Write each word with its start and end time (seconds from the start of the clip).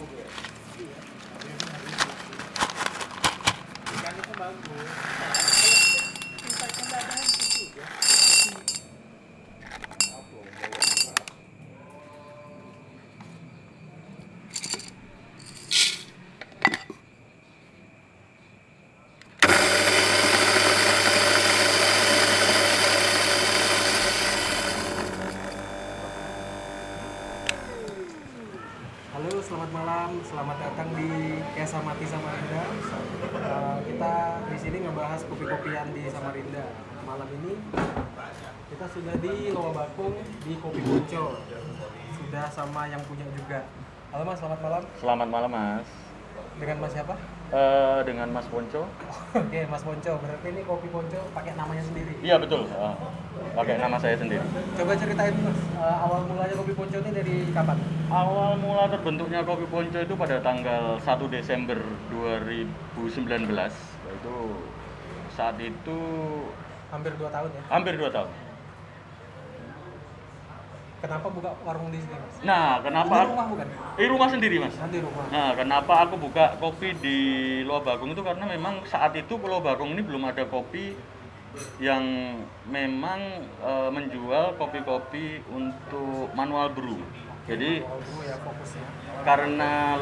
Ikan 0.00 0.16
itu 4.16 4.32
bagus. 4.32 4.88
Tingkat 6.40 6.70
pendataan 6.72 7.20
itu 7.20 7.44
juga. 7.52 7.84
Halo, 29.10 29.42
selamat 29.44 29.70
malam. 29.74 30.10
Selamat 30.24 30.56
datang 30.64 30.88
di 30.96 31.36
Kesa 31.52 31.84
Mati 31.84 32.08
Samarinda. 32.08 32.64
Eh, 33.36 33.76
kita 33.92 34.12
di 34.48 34.56
sini 34.56 34.80
ngebahas 34.80 35.20
kopi-kopian 35.28 35.92
di 35.92 36.08
Samarinda. 36.08 36.64
Malam 37.10 37.26
ini 37.42 37.58
kita 38.70 38.86
sudah 38.86 39.18
di 39.18 39.50
Loa 39.50 39.74
Bakung 39.74 40.14
di 40.46 40.54
Kopi 40.62 40.78
Bonco. 40.78 41.42
Sudah 42.14 42.46
sama 42.54 42.86
yang 42.86 43.02
punya 43.02 43.26
juga. 43.34 43.66
Halo 44.14 44.22
Mas, 44.22 44.38
selamat 44.38 44.58
malam. 44.62 44.82
Selamat 44.94 45.26
malam 45.26 45.50
Mas. 45.50 45.90
Dengan 46.62 46.76
Mas 46.78 46.94
siapa? 46.94 47.18
Eh, 47.50 47.98
dengan 48.06 48.30
Mas 48.30 48.46
Ponco? 48.46 48.86
Oke, 49.34 49.60
Mas 49.66 49.82
Bonco. 49.82 50.12
Berarti 50.22 50.46
ini 50.54 50.62
Kopi 50.62 50.86
Bonco 50.86 51.18
pakai 51.34 51.58
namanya 51.58 51.82
sendiri. 51.82 52.14
Iya 52.22 52.38
betul. 52.38 52.70
Eh, 52.70 52.94
pakai 53.58 53.74
nama 53.82 53.98
saya 53.98 54.14
sendiri. 54.14 54.46
Coba 54.78 54.94
ceritain 54.94 55.34
Mas, 55.34 55.60
eh, 55.82 55.96
awal 56.06 56.30
mulanya 56.30 56.54
Kopi 56.62 56.78
Bonco 56.78 56.94
ini 56.94 57.10
dari 57.10 57.36
kapan? 57.50 57.74
Awal 58.06 58.54
mula 58.62 58.86
terbentuknya 58.86 59.42
Kopi 59.42 59.66
Ponco 59.66 59.98
itu 59.98 60.14
pada 60.14 60.38
tanggal 60.46 60.94
1 61.02 61.26
Desember 61.26 61.82
2019. 62.14 63.74
Itu 64.14 64.62
saat 65.34 65.58
itu 65.58 65.98
Hampir 66.90 67.12
2 67.14 67.30
tahun 67.30 67.48
ya. 67.54 67.62
hampir 67.70 67.94
2 67.94 68.10
tahun. 68.10 68.30
Kenapa 71.00 71.32
buka 71.32 71.56
warung 71.64 71.88
di 71.88 71.96
sini, 71.96 72.12
Mas? 72.12 72.36
Nah, 72.44 72.84
kenapa? 72.84 73.24
rumah 73.24 73.48
bukan? 73.48 73.66
Eh, 73.96 74.04
rumah 74.04 74.28
sendiri 74.28 74.60
Mas. 74.60 74.76
Nanti 74.76 75.00
rumah. 75.00 75.24
Nah, 75.32 75.56
kenapa 75.56 75.94
aku 76.04 76.20
buka 76.20 76.60
kopi 76.60 76.92
di 77.00 77.18
Loa 77.64 77.80
Bagong 77.80 78.12
itu 78.12 78.20
karena 78.20 78.44
memang 78.44 78.84
saat 78.84 79.16
itu 79.16 79.40
Pulau 79.40 79.64
Bagong 79.64 79.96
ini 79.96 80.04
belum 80.04 80.28
ada 80.28 80.44
kopi 80.44 80.92
yang 81.80 82.04
memang 82.68 83.48
eh, 83.64 83.90
menjual 83.90 84.60
kopi-kopi 84.60 85.40
untuk 85.48 86.28
manual 86.36 86.68
brew. 86.68 87.00
Jadi 87.48 87.80
ya 87.80 88.36
fokusnya. 88.44 88.84
karena 89.24 89.96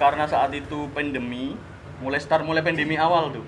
karena 0.00 0.24
saat 0.24 0.56
itu 0.56 0.88
pandemi, 0.96 1.52
mulai 2.00 2.16
start 2.16 2.48
mulai 2.48 2.64
pandemi 2.64 2.96
awal 2.96 3.28
tuh. 3.28 3.44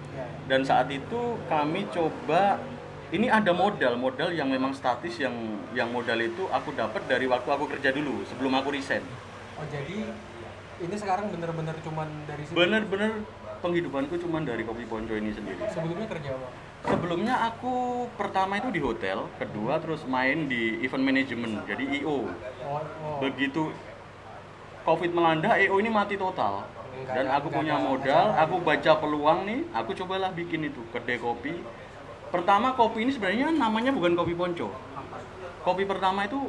Dan 0.53 0.69
saat 0.69 0.93
itu 0.93 1.41
kami 1.49 1.89
coba 1.89 2.61
ini 3.09 3.33
ada 3.33 3.57
modal, 3.57 3.97
modal 3.97 4.37
yang 4.37 4.53
memang 4.53 4.77
statis 4.77 5.17
yang 5.17 5.33
yang 5.73 5.89
modal 5.89 6.21
itu 6.21 6.45
aku 6.53 6.77
dapat 6.77 7.09
dari 7.09 7.25
waktu 7.25 7.49
aku 7.49 7.73
kerja 7.73 7.89
dulu 7.89 8.21
sebelum 8.29 8.61
aku 8.61 8.77
resign. 8.77 9.01
Oh 9.57 9.65
jadi 9.73 10.13
ini 10.77 10.93
sekarang 11.01 11.33
bener-bener 11.33 11.73
cuman 11.81 12.05
dari 12.29 12.45
sini. 12.45 12.53
Bener-bener 12.53 13.25
penghidupanku 13.65 14.21
cuma 14.21 14.45
dari 14.45 14.61
kopi 14.69 14.85
ponco 14.85 15.17
ini 15.17 15.33
sendiri. 15.33 15.57
Sebelumnya 15.73 16.05
kerja 16.13 16.37
apa? 16.37 16.49
Sebelumnya 16.85 17.35
aku 17.49 17.75
pertama 18.21 18.61
itu 18.61 18.69
di 18.69 18.81
hotel, 18.85 19.33
kedua 19.41 19.81
terus 19.81 20.05
main 20.05 20.53
di 20.53 20.85
event 20.85 21.01
management, 21.01 21.65
jadi 21.65 22.05
IO. 22.05 22.29
Oh, 22.29 22.77
oh. 22.77 23.25
Begitu 23.25 23.73
COVID 24.85 25.17
melanda, 25.17 25.57
IO 25.57 25.81
ini 25.81 25.89
mati 25.89 26.21
total. 26.21 26.69
Dan 26.93 27.27
aku 27.29 27.49
punya 27.49 27.81
modal, 27.81 28.37
aku 28.37 28.61
baca 28.61 28.93
peluang 29.01 29.49
nih, 29.49 29.61
aku 29.73 29.97
cobalah 29.97 30.31
bikin 30.33 30.69
itu 30.69 30.81
kedai 30.93 31.17
kopi. 31.17 31.57
Pertama 32.29 32.73
kopi 32.73 33.05
ini 33.05 33.13
sebenarnya 33.13 33.53
namanya 33.53 33.93
bukan 33.93 34.17
kopi 34.17 34.33
ponco. 34.33 34.73
Kopi 35.65 35.85
pertama 35.85 36.25
itu 36.25 36.49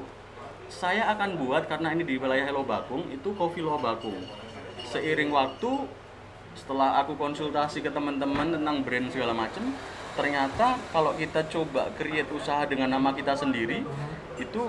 saya 0.72 1.12
akan 1.12 1.38
buat 1.44 1.68
karena 1.68 1.92
ini 1.92 2.04
di 2.08 2.16
wilayah 2.16 2.48
Hello 2.48 2.64
Bakung 2.64 3.08
itu 3.12 3.36
kopi 3.36 3.60
Loa 3.60 3.80
Bakung. 3.80 4.16
Seiring 4.88 5.32
waktu 5.32 5.88
setelah 6.54 7.02
aku 7.02 7.18
konsultasi 7.18 7.82
ke 7.82 7.90
teman-teman 7.90 8.54
tentang 8.54 8.86
brand 8.86 9.08
segala 9.10 9.34
macam, 9.34 9.74
ternyata 10.14 10.78
kalau 10.94 11.18
kita 11.18 11.46
coba 11.50 11.90
create 11.98 12.30
usaha 12.30 12.64
dengan 12.70 12.94
nama 12.94 13.12
kita 13.12 13.34
sendiri 13.34 13.82
itu 14.38 14.64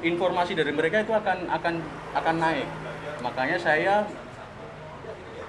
informasi 0.00 0.56
dari 0.56 0.72
mereka 0.72 1.04
itu 1.04 1.12
akan 1.12 1.48
akan 1.52 1.74
akan 2.16 2.36
naik. 2.40 2.68
Makanya 3.24 3.56
saya 3.56 4.04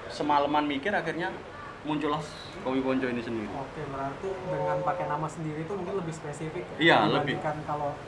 semalaman 0.08 0.64
mikir 0.64 0.96
akhirnya 0.96 1.28
muncullah 1.84 2.24
kopi 2.64 2.80
ponco 2.80 3.06
ini 3.06 3.20
sendiri. 3.20 3.52
Oke, 3.52 3.84
berarti 3.92 4.30
dengan 4.32 4.78
pakai 4.82 5.06
nama 5.12 5.28
sendiri 5.28 5.68
itu 5.68 5.74
mungkin 5.76 6.00
lebih 6.00 6.14
spesifik. 6.16 6.64
Iya, 6.80 7.12
dibandingkan 7.12 7.56
kalau 7.68 8.00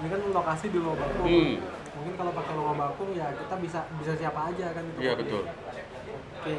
ini 0.00 0.08
kan 0.08 0.20
lokasi 0.32 0.66
di 0.72 0.78
Loa 0.80 0.96
Bakung. 0.96 1.28
Hmm. 1.28 1.54
Mungkin 1.92 2.14
kalau 2.16 2.32
pakai 2.32 2.54
Loa 2.56 2.74
Bakung 2.74 3.10
ya 3.12 3.30
kita 3.36 3.54
bisa 3.60 3.84
bisa 4.00 4.12
siapa 4.16 4.40
aja 4.48 4.66
kan 4.72 4.82
itu. 4.82 4.98
Iya 5.04 5.12
betul. 5.14 5.42
Oke. 5.44 6.56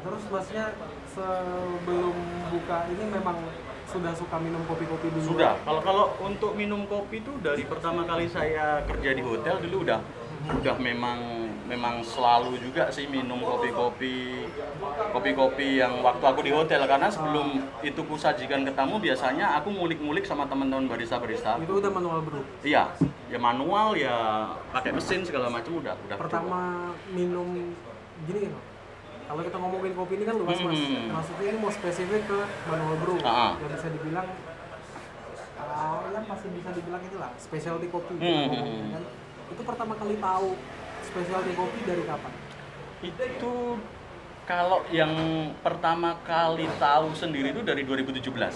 Terus 0.00 0.22
masnya 0.32 0.64
sebelum 1.12 2.16
buka 2.54 2.78
ini 2.88 3.04
memang 3.10 3.36
sudah 3.90 4.14
suka 4.14 4.38
minum 4.38 4.62
kopi-kopi 4.64 5.10
dulu? 5.10 5.34
Sudah. 5.36 5.58
Kalau 5.66 5.82
kalau 5.82 6.06
untuk 6.22 6.54
minum 6.54 6.86
kopi 6.86 7.20
itu 7.20 7.34
dari 7.42 7.66
pertama 7.66 8.06
kali 8.06 8.30
saya 8.30 8.86
kerja 8.86 9.10
di 9.12 9.20
hotel 9.26 9.58
dulu 9.66 9.82
udah 9.84 10.00
udah 10.48 10.76
memang 10.80 11.18
memang 11.70 12.02
selalu 12.02 12.58
juga 12.58 12.90
sih 12.90 13.06
minum 13.06 13.38
kopi-kopi 13.38 14.50
kopi-kopi 15.14 15.78
yang 15.78 16.02
waktu 16.02 16.24
aku 16.26 16.40
di 16.42 16.50
hotel 16.50 16.82
karena 16.90 17.06
sebelum 17.06 17.62
itu 17.86 18.00
kusajikan 18.02 18.66
ke 18.66 18.72
tamu 18.74 18.98
biasanya 18.98 19.54
aku 19.62 19.70
ngulik-ngulik 19.70 20.26
sama 20.26 20.50
teman-teman 20.50 20.90
barista-barista. 20.90 21.62
Itu 21.62 21.78
udah 21.78 21.90
manual 21.94 22.20
brew. 22.26 22.42
Iya, 22.66 22.90
ya 23.30 23.38
manual 23.38 23.94
ya 23.94 24.50
pakai 24.74 24.90
mesin 24.90 25.22
segala 25.22 25.46
macam 25.46 25.78
udah 25.78 25.94
udah. 25.94 26.16
Pertama 26.18 26.60
minum 27.14 27.74
gini 28.26 28.50
kan. 28.50 28.54
Kalau 29.30 29.42
kita 29.46 29.56
ngomongin 29.62 29.94
kopi 29.94 30.12
ini 30.18 30.24
kan 30.26 30.34
luas 30.42 30.58
mas. 30.58 30.74
Hmm. 30.74 31.06
Maksudnya 31.14 31.46
ini 31.54 31.58
mau 31.62 31.70
spesifik 31.70 32.22
ke 32.26 32.38
manual 32.66 32.94
brew. 32.98 33.18
Ah. 33.22 33.54
Yang 33.62 33.70
bisa 33.78 33.88
dibilang 33.94 34.26
yang 36.10 36.26
pasti 36.26 36.46
bisa 36.50 36.70
dibilang 36.74 37.02
itulah 37.06 37.30
specialty 37.38 37.86
kopi. 37.94 38.18
Hmm. 38.18 38.90
kan. 38.98 39.02
Itu 39.54 39.62
pertama 39.62 39.94
kali 39.94 40.18
tahu 40.18 40.58
specialty 41.10 41.52
kopi 41.58 41.80
dari 41.82 42.02
kapan? 42.06 42.32
Itu 43.02 43.54
kalau 44.46 44.82
yang 44.90 45.12
pertama 45.62 46.18
kali 46.26 46.66
tahu 46.78 47.14
sendiri 47.14 47.54
itu 47.54 47.62
dari 47.62 47.82
2017. 47.86 48.54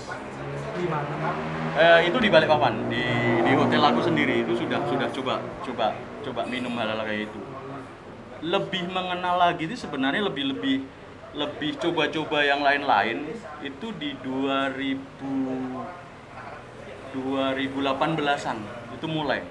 Di 0.74 0.86
mana? 0.90 1.30
Eh, 1.74 2.00
itu 2.10 2.18
di 2.22 2.30
Balikpapan 2.30 2.86
di 2.90 3.04
di 3.42 3.52
hotel 3.58 3.82
aku 3.82 4.00
sendiri 4.02 4.46
itu 4.46 4.54
sudah 4.54 4.78
sudah 4.86 5.08
coba 5.10 5.34
coba 5.66 5.86
coba 6.22 6.42
minum 6.46 6.74
hal-hal 6.78 7.02
kayak 7.02 7.30
itu 7.30 7.40
lebih 8.44 8.84
mengenal 8.92 9.40
lagi 9.40 9.66
itu 9.66 9.74
sebenarnya 9.74 10.22
lebih 10.28 10.54
lebih 10.54 10.76
lebih 11.34 11.70
coba-coba 11.82 12.46
yang 12.46 12.62
lain-lain 12.62 13.26
itu 13.62 13.86
di 13.98 14.14
2000 14.22 15.82
2018an 17.14 18.58
itu 18.94 19.06
mulai 19.06 19.42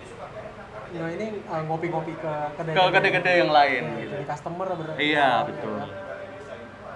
Nah 0.94 1.10
ini 1.10 1.26
uh, 1.50 1.62
ngopi-ngopi 1.66 2.14
ke 2.22 2.34
kedai 2.54 2.74
ke 2.78 2.82
kedai-kedai 2.94 3.36
yang 3.42 3.52
lain 3.52 3.84
gitu. 3.98 4.14
Jadi 4.14 4.26
customer 4.30 4.68
berarti. 4.70 5.00
Iya, 5.02 5.30
betul. 5.50 5.76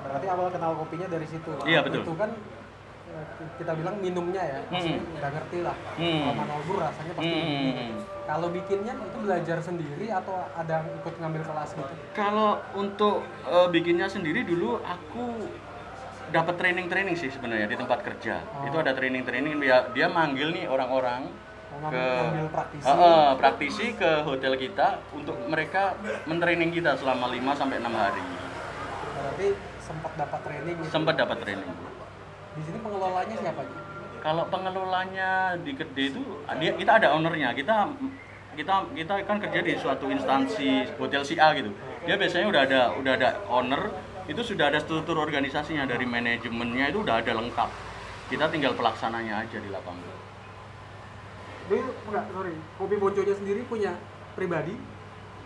Berarti 0.05 0.27
awal 0.29 0.47
kenal 0.53 0.71
kopinya 0.77 1.07
dari 1.09 1.27
situ. 1.27 1.51
Iya, 1.65 1.81
Waktu 1.81 1.89
betul. 1.89 2.01
Itu 2.05 2.13
kan 2.13 2.29
eh, 3.07 3.25
kita 3.57 3.71
bilang 3.73 3.95
minumnya 3.97 4.43
ya, 4.45 4.59
maksudnya 4.69 5.01
udah 5.01 5.29
ngerti 5.33 5.57
lah. 5.65 5.75
Hmm. 5.97 6.21
Kalau 6.37 6.57
brew 6.69 6.77
rasanya 6.77 7.13
pasti 7.17 7.33
Hmm. 7.33 7.41
begini. 7.41 7.87
Kalau 8.27 8.47
bikinnya 8.51 8.93
itu 8.99 9.17
belajar 9.23 9.57
sendiri 9.63 10.07
atau 10.11 10.35
ada 10.51 10.73
yang 10.83 10.87
ikut 10.99 11.13
ngambil 11.17 11.41
kelas 11.47 11.69
gitu? 11.73 11.93
Kalau 12.13 12.61
untuk 12.77 13.25
eh, 13.49 13.67
bikinnya 13.73 14.07
sendiri 14.07 14.45
dulu 14.45 14.77
aku 14.85 15.25
dapat 16.27 16.59
training-training 16.59 17.15
sih 17.15 17.31
sebenarnya 17.31 17.71
di 17.71 17.77
tempat 17.79 18.03
kerja. 18.03 18.43
Oh. 18.61 18.67
Itu 18.67 18.77
ada 18.77 18.91
training-training 18.91 19.57
dia 19.63 19.87
dia 19.95 20.07
manggil 20.11 20.51
nih 20.53 20.67
orang-orang 20.67 21.31
ke 21.85 22.05
praktisi. 22.49 22.85
Heeh, 22.85 23.27
praktisi 23.37 23.85
ke 23.93 24.11
hotel 24.25 24.53
kita 24.57 25.01
untuk 25.13 25.37
mereka 25.45 25.93
mentraining 26.25 26.73
kita 26.73 26.97
selama 26.97 27.29
5 27.29 27.53
sampai 27.53 27.77
6 27.79 27.93
hari. 27.93 28.23
Berarti 29.17 29.47
sempat 29.81 30.11
dapat 30.17 30.39
training 30.43 30.75
gitu. 30.81 30.89
Sempat 30.91 31.15
dapat 31.15 31.37
training. 31.41 31.71
Di 32.57 32.61
sini 32.65 32.77
pengelolanya 32.81 33.35
siapa 33.37 33.61
aja? 33.61 33.77
Kalau 34.17 34.43
pengelolanya 34.49 35.29
di 35.61 35.71
kedai 35.77 36.09
itu 36.09 36.21
dia 36.57 36.71
kita 36.73 36.91
ada 36.99 37.07
ownernya. 37.13 37.53
Kita 37.53 37.93
kita 38.57 38.73
kita 38.97 39.13
kan 39.29 39.37
kerja 39.37 39.61
di 39.61 39.77
suatu 39.77 40.09
instansi 40.09 40.97
hotel 40.97 41.21
si 41.21 41.37
A 41.37 41.53
gitu. 41.53 41.69
Dia 42.09 42.17
biasanya 42.17 42.49
udah 42.49 42.61
ada 42.65 42.81
udah 42.97 43.13
ada 43.13 43.29
owner, 43.47 43.93
itu 44.25 44.41
sudah 44.41 44.73
ada 44.73 44.81
struktur 44.81 45.21
organisasinya 45.21 45.85
dari 45.85 46.09
manajemennya 46.09 46.89
itu 46.89 47.05
udah 47.05 47.21
ada 47.21 47.31
lengkap. 47.37 47.69
Kita 48.27 48.49
tinggal 48.49 48.73
pelaksananya 48.73 49.45
aja 49.45 49.57
di 49.61 49.69
lapangan. 49.69 50.03
Enggak, 52.07 52.25
sorry. 52.31 52.55
Kopi 52.79 52.95
Bonconya 52.95 53.35
sendiri 53.35 53.61
punya 53.67 53.91
pribadi 54.33 54.75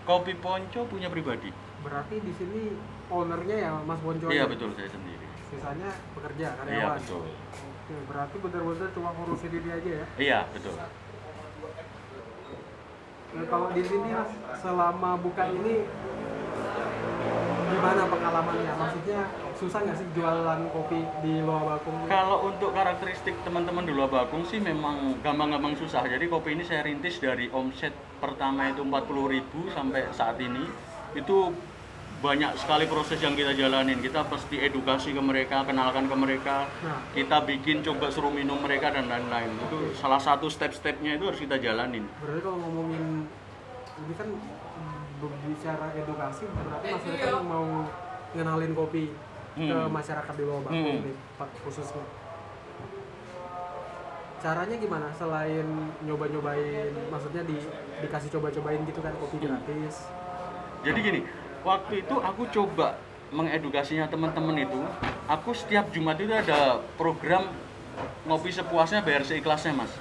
Kopi 0.01 0.33
Ponco 0.33 0.81
punya 0.89 1.07
pribadi. 1.13 1.53
Berarti 1.85 2.15
di 2.25 2.33
sini 2.33 2.73
ownernya 3.09 3.57
ya 3.57 3.71
Mas 3.85 4.01
Bonco. 4.01 4.33
Iya 4.33 4.49
aja? 4.49 4.51
betul 4.51 4.69
saya 4.73 4.89
sendiri. 4.89 5.25
Sisanya 5.53 5.89
pekerja 6.17 6.47
karyawan. 6.57 6.73
Iya 6.73 6.87
betul. 6.97 7.23
Oke, 7.29 7.95
berarti 8.09 8.35
benar-benar 8.41 8.89
cuma 8.97 9.09
ngurusin 9.13 9.49
diri 9.53 9.69
aja 9.69 9.91
ya. 10.01 10.05
Iya 10.17 10.39
betul. 10.57 10.75
Nah, 13.31 13.45
kalau 13.47 13.67
di 13.71 13.83
sini 13.85 14.09
Mas, 14.11 14.31
selama 14.59 15.11
buka 15.21 15.43
ini 15.53 15.85
gimana 17.71 18.01
pengalamannya? 18.09 18.73
Maksudnya 18.75 19.19
susah 19.61 19.85
nggak 19.85 19.97
sih 20.01 20.07
jualan 20.17 20.59
kopi 20.73 20.99
di 21.21 21.33
Loa 21.45 21.61
Bakung? 21.77 22.09
Kalau 22.09 22.49
untuk 22.49 22.73
karakteristik 22.73 23.37
teman-teman 23.45 23.85
di 23.85 23.93
Luar 23.93 24.09
Bakung 24.09 24.41
sih 24.49 24.57
memang 24.57 25.21
gampang-gampang 25.21 25.77
susah. 25.77 26.01
Jadi 26.09 26.25
kopi 26.25 26.57
ini 26.57 26.65
saya 26.65 26.81
rintis 26.81 27.21
dari 27.21 27.45
omset 27.53 27.93
pertama 28.17 28.73
itu 28.73 28.81
40.000 28.81 29.77
sampai 29.77 30.09
saat 30.17 30.41
ini 30.41 30.65
itu 31.13 31.53
banyak 32.21 32.53
sekali 32.57 32.85
proses 32.89 33.21
yang 33.21 33.37
kita 33.37 33.53
jalanin. 33.53 34.01
Kita 34.01 34.25
pasti 34.25 34.57
edukasi 34.57 35.13
ke 35.13 35.21
mereka, 35.21 35.61
kenalkan 35.65 36.09
ke 36.09 36.15
mereka. 36.17 36.65
Nah, 36.81 37.01
Kita 37.13 37.45
bikin 37.45 37.85
coba 37.85 38.09
suruh 38.09 38.33
minum 38.33 38.57
mereka 38.61 38.89
dan 38.93 39.09
lain-lain. 39.09 39.57
Itu 39.69 39.93
salah 39.97 40.21
satu 40.21 40.49
step-stepnya 40.49 41.21
itu 41.21 41.29
harus 41.29 41.37
kita 41.41 41.61
jalanin. 41.61 42.09
berarti 42.17 42.41
kalau 42.41 42.57
ngomongin 42.65 43.29
ini 44.01 44.13
kan 44.17 44.29
berbicara 45.21 45.93
edukasi 45.93 46.49
berarti 46.49 46.87
Rita 47.13 47.29
kan 47.29 47.45
mau 47.45 47.85
ngenalin 48.33 48.73
kopi 48.73 49.13
ke 49.51 49.67
Hmm. 49.67 49.91
masyarakat 49.91 50.33
di 50.39 50.43
Loa 50.47 50.61
Bakung 50.63 51.03
Hmm. 51.03 51.51
khususnya. 51.67 52.03
Caranya 54.41 54.73
gimana 54.73 55.07
selain 55.13 55.67
nyoba-nyobain 56.01 56.89
maksudnya 57.13 57.45
di 57.45 57.61
dikasih 58.01 58.29
coba-cobain 58.33 58.81
gitu 58.89 58.99
kan 59.05 59.13
kopi 59.21 59.37
gratis. 59.37 60.09
Jadi 60.81 60.99
gini, 60.99 61.21
waktu 61.61 62.01
itu 62.01 62.15
aku 62.17 62.49
coba 62.49 62.97
mengedukasinya 63.29 64.09
teman-teman 64.09 64.65
itu. 64.65 64.81
Aku 65.29 65.53
setiap 65.53 65.93
Jumat 65.93 66.17
itu 66.17 66.33
ada 66.33 66.81
program 66.97 67.53
ngopi 68.25 68.49
sepuasnya 68.49 69.05
bayar 69.05 69.21
seikhlasnya 69.21 69.77
mas. 69.77 69.93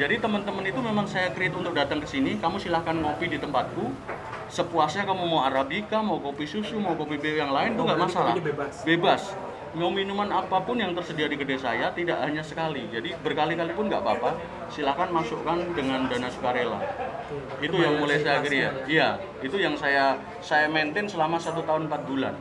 Jadi 0.00 0.16
teman-teman 0.16 0.64
itu 0.64 0.80
memang 0.80 1.04
saya 1.04 1.28
create 1.36 1.52
untuk 1.52 1.76
datang 1.76 2.00
ke 2.00 2.08
sini. 2.08 2.40
Kamu 2.40 2.56
silahkan 2.56 2.96
ngopi 2.96 3.28
di 3.28 3.36
tempatku. 3.36 3.92
Sepuasnya 4.48 5.04
kamu 5.04 5.24
mau 5.28 5.44
arabica, 5.44 6.00
mau 6.00 6.18
kopi 6.20 6.48
susu, 6.48 6.80
mau 6.80 6.96
kopi 6.96 7.20
B 7.20 7.36
yang 7.36 7.52
lain 7.52 7.76
itu 7.76 7.82
nggak 7.84 8.00
masalah. 8.00 8.34
bebas. 8.36 8.74
Bebas. 8.84 9.22
Mau 9.76 9.92
minuman 9.92 10.32
apa 10.32 10.64
pun 10.64 10.80
yang 10.80 10.96
tersedia 10.96 11.28
di 11.28 11.36
kedai 11.36 11.60
saya 11.60 11.92
tidak 11.92 12.24
hanya 12.24 12.40
sekali. 12.40 12.88
Jadi 12.88 13.12
berkali-kali 13.20 13.76
pun 13.76 13.92
nggak 13.92 14.00
apa-apa. 14.00 14.40
Silahkan 14.72 15.12
masukkan 15.12 15.60
dengan 15.76 16.08
dana 16.08 16.32
sukarela 16.32 16.80
itu 17.60 17.76
yang 17.76 17.94
mulai 18.00 18.18
saya 18.22 18.38
kira 18.40 18.56
ya. 18.56 18.70
iya 18.88 19.08
itu 19.44 19.56
yang 19.60 19.74
saya 19.76 20.16
saya 20.40 20.66
maintain 20.70 21.04
selama 21.04 21.36
satu 21.36 21.60
tahun 21.66 21.90
empat 21.90 22.02
bulan 22.08 22.34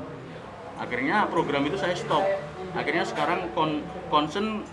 akhirnya 0.78 1.28
program 1.28 1.66
itu 1.68 1.76
saya 1.76 1.98
stop 1.98 2.24
akhirnya 2.78 3.04
sekarang 3.04 3.52
kon 3.52 3.84
concern 4.08 4.64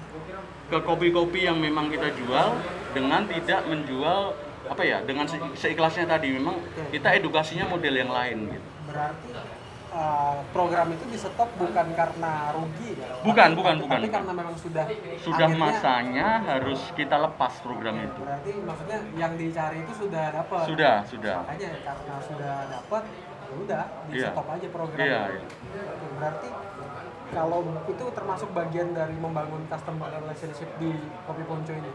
ke 0.69 0.79
kopi-kopi 0.81 1.45
yang 1.45 1.59
memang 1.61 1.91
kita 1.93 2.13
jual 2.15 2.57
dengan 2.97 3.27
tidak 3.29 3.67
menjual 3.69 4.33
apa 4.67 4.83
ya 4.83 4.99
dengan 5.01 5.25
se- 5.25 5.41
seikhlasnya 5.55 6.07
tadi 6.07 6.33
memang 6.33 6.57
kita 6.89 7.13
edukasinya 7.15 7.67
model 7.67 7.95
yang 7.95 8.09
lain 8.09 8.39
gitu 8.51 8.69
Berarti 8.85 9.29
uh, 9.91 10.37
program 10.51 10.89
itu 10.91 11.05
di 11.07 11.17
stop 11.17 11.49
bukan 11.55 11.87
karena 11.91 12.33
rugi 12.51 12.95
ya? 12.95 13.09
Bukan, 13.21 13.49
Tapi- 13.49 13.57
bukan, 13.57 13.75
tapi, 13.75 13.83
bukan. 13.83 13.99
Tapi 13.99 14.09
karena 14.11 14.33
memang 14.35 14.55
sudah 14.55 14.85
sudah 15.19 15.47
akhirnya- 15.47 15.73
masanya 15.73 16.29
harus 16.45 16.81
kita 16.93 17.17
lepas 17.19 17.53
program 17.59 17.97
itu 17.99 18.21
Berarti 18.21 18.53
maksudnya 18.61 18.99
yang 19.15 19.33
dicari 19.35 19.79
itu 19.81 19.93
sudah 19.99 20.25
dapat. 20.33 20.63
sudah 20.65 20.95
sudah 21.05 21.35
Makanya 21.43 21.71
karena 21.83 22.15
sudah 22.23 22.55
dapat, 22.71 23.03
ya 23.45 23.55
udah 23.57 23.83
di 24.07 24.15
Iya. 24.15 24.29
stop 24.31 24.47
aja 24.49 24.67
program. 24.69 24.99
iya 24.99 25.21
itu. 25.31 25.47
iya. 25.71 25.85
Berarti 26.15 26.49
kalau 27.27 27.59
itu 27.85 28.05
termasuk 28.11 28.49
bagian 28.53 28.89
dari 28.91 29.17
membangun 29.17 29.63
customer 29.67 30.09
relationship 30.15 30.71
di 30.79 30.93
Kopi 31.25 31.43
Ponco 31.43 31.73
ini. 31.73 31.91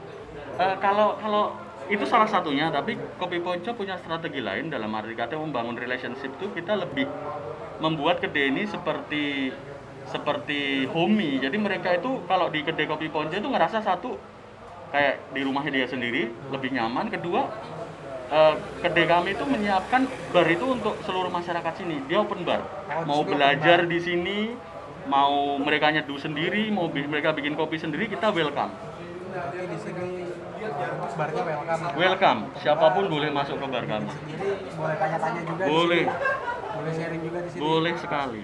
Eh, 0.58 0.76
kalau 0.78 1.16
kalau 1.16 1.56
itu 1.90 2.06
salah 2.06 2.30
satunya, 2.30 2.70
tapi 2.70 2.96
Kopi 3.18 3.42
Ponco 3.42 3.74
punya 3.74 3.98
strategi 3.98 4.40
lain 4.46 4.70
dalam 4.70 4.94
arti 4.94 5.18
kata 5.18 5.34
membangun 5.36 5.74
relationship 5.74 6.32
itu 6.38 6.46
kita 6.54 6.78
lebih 6.78 7.10
membuat 7.82 8.22
kedai 8.22 8.54
ini 8.54 8.64
seperti 8.70 9.50
seperti 10.06 10.86
homey. 10.94 11.42
Jadi 11.42 11.58
mereka 11.58 11.90
itu 11.98 12.22
kalau 12.30 12.48
di 12.54 12.62
kedai 12.62 12.86
Kopi 12.86 13.10
Ponco 13.10 13.34
itu 13.34 13.50
ngerasa 13.50 13.82
satu 13.82 14.18
kayak 14.94 15.34
di 15.34 15.42
rumahnya 15.46 15.72
dia 15.82 15.88
sendiri 15.90 16.30
lebih 16.54 16.70
nyaman. 16.78 17.10
Kedua 17.10 17.42
eh, 18.30 18.54
kedai 18.86 19.06
kami 19.10 19.30
itu 19.38 19.46
menyiapkan 19.46 20.02
bar 20.34 20.48
itu 20.50 20.66
untuk 20.70 21.02
seluruh 21.06 21.30
masyarakat 21.34 21.74
sini. 21.78 22.06
Dia 22.10 22.22
open 22.22 22.46
bar. 22.46 22.62
Oh, 22.90 23.06
Mau 23.06 23.22
belajar 23.26 23.86
di 23.86 24.00
sini, 24.02 24.54
mau 25.10 25.58
mereka 25.58 25.90
nyeduh 25.94 26.18
sendiri, 26.22 26.70
mau 26.70 26.90
bi- 26.90 27.06
mereka 27.10 27.34
bikin 27.34 27.54
kopi 27.58 27.78
sendiri, 27.82 28.06
kita 28.10 28.30
welcome. 28.30 28.74
Berarti 29.30 29.58
di 29.62 29.78
sini 29.78 30.08
uh, 30.26 30.49
barnya 30.60 31.44
welcome. 31.48 31.82
Welcome, 31.96 32.40
siapa 32.60 32.86
pun 32.92 33.06
boleh 33.08 33.30
masuk 33.32 33.56
ke 33.60 33.68
bar 33.68 33.86
kami. 33.88 34.10
Boleh 34.76 34.96
tanya-tanya 35.00 35.42
juga. 35.48 35.64
Boleh. 35.66 36.04
Boleh 36.70 36.92
sharing 36.96 37.22
juga 37.24 37.40
di 37.44 37.50
sini. 37.50 37.60
Boleh 37.64 37.94
sekali. 38.00 38.44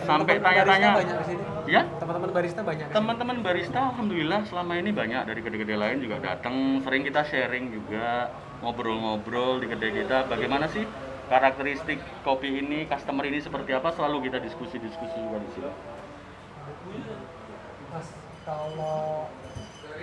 Sampai 0.00 0.40
tanya-tanya. 0.40 0.90
Ya, 1.68 1.82
Teman-teman 2.00 2.30
barista 2.32 2.60
banyak. 2.64 2.86
teman-teman 2.88 3.36
barista 3.44 3.78
alhamdulillah 3.92 4.40
selama 4.48 4.72
ini 4.80 4.90
banyak 4.96 5.28
dari 5.28 5.40
kedai-kedai 5.44 5.76
lain 5.76 5.98
juga 6.00 6.16
datang, 6.24 6.80
sering 6.80 7.04
kita 7.04 7.20
sharing 7.28 7.68
juga, 7.68 8.32
ngobrol-ngobrol 8.64 9.60
di 9.60 9.68
kedai 9.68 9.92
kita. 9.92 10.24
Bagaimana 10.24 10.72
sih 10.72 10.88
karakteristik 11.28 12.00
kopi 12.24 12.64
ini, 12.64 12.88
customer 12.88 13.28
ini 13.28 13.44
seperti 13.44 13.76
apa? 13.76 13.92
Selalu 13.92 14.32
kita 14.32 14.40
diskusi-diskusi 14.40 15.16
juga 15.20 15.36
di 15.36 15.50
sini. 15.52 15.70
Mas, 17.92 18.08
kalau 18.42 19.28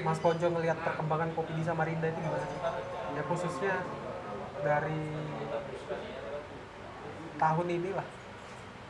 Mas 0.05 0.19
Ponco 0.21 0.47
ngelihat 0.49 0.77
perkembangan 0.83 1.29
kopi 1.33 1.53
di 1.57 1.63
Samarinda 1.65 2.07
itu 2.09 2.19
gimana 2.21 2.45
sih? 2.45 2.61
Ya 3.17 3.21
khususnya 3.25 3.73
dari 4.61 5.01
tahun 7.37 7.67
ini 7.69 7.89
lah. 7.93 8.07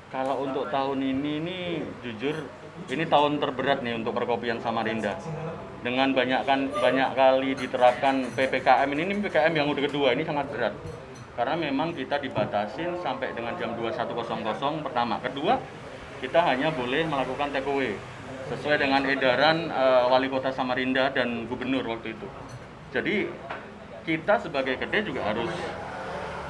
Kalau 0.08 0.36
untuk 0.48 0.72
tahun 0.72 1.04
ini 1.04 1.34
nih 1.44 1.66
jujur 2.04 2.48
ini 2.88 3.04
tahun 3.04 3.44
terberat 3.44 3.84
nih 3.84 4.00
untuk 4.00 4.16
perkopian 4.16 4.60
Samarinda. 4.64 5.20
Dengan 5.84 6.12
banyak 6.12 6.42
kan 6.48 6.72
banyak 6.72 7.10
kali 7.16 7.52
diterapkan 7.56 8.28
PPKM 8.36 8.88
ini, 8.96 9.02
ini 9.08 9.14
PPKM 9.20 9.54
yang 9.54 9.68
udah 9.68 9.84
kedua 9.84 10.16
ini 10.16 10.24
sangat 10.24 10.48
berat. 10.52 10.74
Karena 11.38 11.54
memang 11.54 11.94
kita 11.94 12.18
dibatasin 12.18 12.98
sampai 13.04 13.30
dengan 13.36 13.54
jam 13.62 13.78
21.00 13.78 14.82
pertama. 14.82 15.22
Kedua, 15.22 15.62
kita 16.18 16.40
hanya 16.42 16.74
boleh 16.74 17.06
melakukan 17.06 17.54
take 17.54 17.70
away 17.70 17.94
sesuai 18.48 18.78
dengan 18.80 19.04
edaran 19.04 19.68
eh, 19.68 20.04
wali 20.08 20.28
kota 20.32 20.50
Samarinda 20.56 21.12
dan 21.12 21.46
gubernur 21.52 21.84
waktu 21.84 22.16
itu. 22.16 22.28
Jadi 22.96 23.28
kita 24.08 24.40
sebagai 24.40 24.80
kedai 24.80 25.04
juga 25.04 25.28
harus 25.28 25.52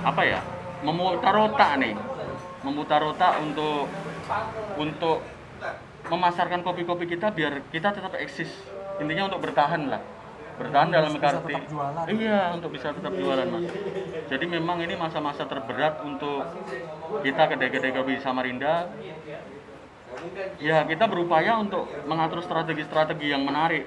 apa 0.05 0.21
ya 0.21 0.39
memutar 0.85 1.33
otak 1.33 1.71
nih. 1.81 1.97
Memutar 2.61 3.01
otak 3.01 3.41
untuk 3.41 3.89
untuk 4.77 5.25
memasarkan 6.07 6.61
kopi-kopi 6.61 7.09
kita 7.09 7.33
biar 7.33 7.65
kita 7.73 7.93
tetap 7.97 8.13
eksis. 8.21 8.49
Intinya 9.01 9.33
untuk 9.33 9.49
bertahan 9.49 9.89
lah. 9.89 10.01
Bertahan 10.57 10.89
dalam 10.89 11.13
arti 11.21 11.53
iya 12.17 12.49
untuk 12.57 12.73
bisa 12.73 12.89
tetap 12.89 13.13
jualan 13.13 13.45
mas. 13.45 13.69
Jadi 14.25 14.45
memang 14.49 14.81
ini 14.81 14.97
masa-masa 14.97 15.45
terberat 15.45 16.01
untuk 16.01 16.41
kita 17.21 17.43
kedai-kedai 17.53 17.93
kopi 17.93 18.17
Samarinda 18.17 18.89
ya 20.57 20.83
kita 20.85 21.05
berupaya 21.05 21.57
untuk 21.61 21.85
mengatur 22.05 22.41
strategi-strategi 22.41 23.31
yang 23.31 23.43
menarik 23.45 23.85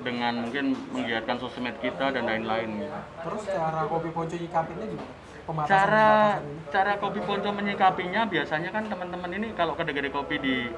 dengan 0.00 0.48
mungkin 0.48 0.76
menggiatkan 0.92 1.36
sosmed 1.40 1.76
kita 1.80 2.12
dan 2.12 2.24
lain-lain. 2.24 2.84
Terus 3.24 3.42
cara 3.48 3.84
kopi 3.88 4.08
Ponco 4.12 4.36
nyikapinnya 4.36 4.86
gimana? 4.88 5.28
Cara 5.66 6.38
cara 6.70 6.92
kopi 7.02 7.18
ponco 7.26 7.50
menyikapinya 7.50 8.22
biasanya 8.30 8.70
kan 8.70 8.86
teman-teman 8.86 9.30
ini 9.34 9.50
kalau 9.58 9.74
kedai-kedai 9.74 10.12
kopi 10.14 10.38
di 10.38 10.70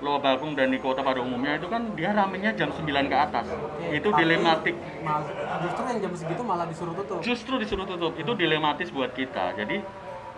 Loa 0.00 0.16
Bakung 0.16 0.56
dan 0.56 0.72
di 0.72 0.80
kota 0.80 1.04
pada 1.04 1.20
umumnya 1.20 1.60
itu 1.60 1.68
kan 1.68 1.92
dia 1.92 2.12
ramenya 2.16 2.56
jam 2.56 2.72
9 2.72 2.84
ke 3.08 3.16
atas. 3.16 3.44
Oke, 3.48 4.00
itu 4.00 4.08
dilematik. 4.08 4.72
mal- 5.04 5.28
justru 5.64 5.82
yang 5.92 5.98
jam 6.00 6.12
segitu 6.16 6.42
malah 6.44 6.64
disuruh 6.68 6.94
tutup. 6.96 7.20
justru 7.20 7.54
disuruh 7.60 7.84
tutup. 7.84 8.12
Itu 8.16 8.32
dilematis 8.32 8.88
buat 8.92 9.12
kita. 9.12 9.56
Jadi 9.60 9.84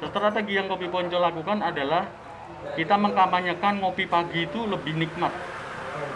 strategi 0.02 0.52
yang 0.58 0.66
kopi 0.66 0.90
ponco 0.90 1.14
lakukan 1.14 1.62
adalah 1.62 2.10
kita 2.72 2.94
mengkampanyekan 2.96 3.78
ngopi 3.78 4.04
pagi 4.06 4.46
itu 4.46 4.64
lebih 4.64 4.94
nikmat 4.94 5.32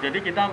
jadi 0.01 0.19
kita 0.21 0.45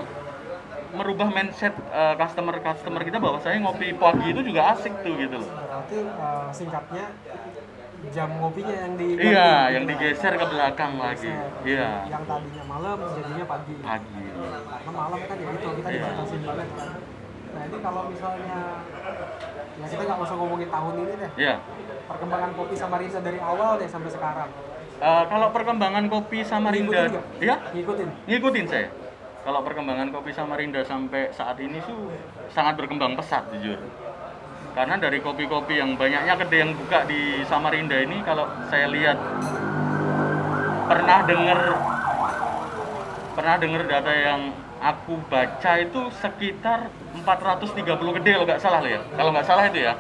merubah 0.94 1.28
mindset 1.28 1.74
eh, 1.90 2.16
customer 2.16 2.60
customer 2.60 3.02
kita 3.02 3.18
bahwa 3.18 3.40
saya 3.40 3.58
ngopi 3.58 3.94
pagi 3.94 4.30
itu 4.30 4.42
juga 4.44 4.74
asik 4.74 4.94
tuh 5.02 5.16
gitu 5.16 5.42
loh 5.42 5.50
Berarti 5.50 5.98
eh, 6.00 6.48
singkatnya 6.52 7.06
jam 8.12 8.30
ngopinya 8.36 8.76
yang 8.76 8.94
di 9.00 9.08
iya 9.16 9.72
yang 9.72 9.88
digeser 9.88 10.36
ke 10.36 10.46
belakang 10.46 11.00
lagi 11.00 11.32
iya 11.64 12.04
Yang 12.06 12.24
tadinya 12.28 12.64
malam 12.68 12.98
jadinya 13.10 13.46
pagi. 13.48 13.74
pagi 13.80 14.24
Karena 14.68 14.92
malam 14.92 15.20
kan 15.24 15.36
ya 15.40 15.50
itu 15.50 15.68
kita 15.72 15.88
Iya. 15.88 16.02
dibatasi 16.04 16.36
banget 16.44 16.68
kan. 16.76 16.90
Nah 17.54 17.62
ini 17.64 17.78
kalau 17.80 18.02
misalnya 18.12 18.60
ya 19.74 19.86
kita 19.88 20.02
nggak 20.04 20.20
usah 20.20 20.36
ngomongin 20.36 20.68
tahun 20.68 20.94
ini 21.00 21.14
deh. 21.16 21.32
Ya. 21.40 21.56
Perkembangan 22.04 22.52
kopi 22.54 22.76
Samarinda 22.76 23.20
dari 23.24 23.40
awal 23.40 23.72
deh 23.80 23.88
sampai 23.88 24.12
sekarang. 24.12 24.50
Eh, 25.02 25.24
kalau 25.28 25.50
perkembangan 25.50 26.06
kopi 26.06 26.46
Samarinda, 26.46 27.10
Ngikutin 27.10 27.42
ya 27.42 27.56
Ngikutin. 27.74 28.08
ngikutin 28.30 28.66
saya. 28.70 28.90
Kalau 29.44 29.60
perkembangan 29.66 30.08
kopi 30.14 30.32
Samarinda 30.32 30.86
sampai 30.86 31.34
saat 31.34 31.60
ini 31.60 31.82
tuh 31.84 32.08
sangat 32.54 32.80
berkembang 32.80 33.18
pesat 33.18 33.44
jujur. 33.52 33.82
Karena 34.74 34.96
dari 34.98 35.20
kopi-kopi 35.20 35.78
yang 35.78 36.00
banyaknya 36.00 36.34
kedai 36.40 36.60
yang 36.64 36.72
buka 36.74 37.04
di 37.06 37.44
Samarinda 37.46 38.00
ini 38.00 38.24
kalau 38.24 38.48
saya 38.72 38.88
lihat 38.90 39.18
pernah 40.88 41.20
dengar 41.28 41.60
pernah 43.34 43.56
dengar 43.60 43.84
data 43.86 44.14
yang 44.14 44.42
aku 44.80 45.20
baca 45.28 45.72
itu 45.78 46.02
sekitar 46.22 46.88
430 47.18 48.18
kedai 48.22 48.34
kalau 48.40 48.46
nggak 48.48 48.62
salah 48.62 48.82
ya. 48.86 49.02
Kalau 49.14 49.30
nggak 49.36 49.46
salah 49.46 49.64
itu 49.68 49.80
ya. 49.84 49.94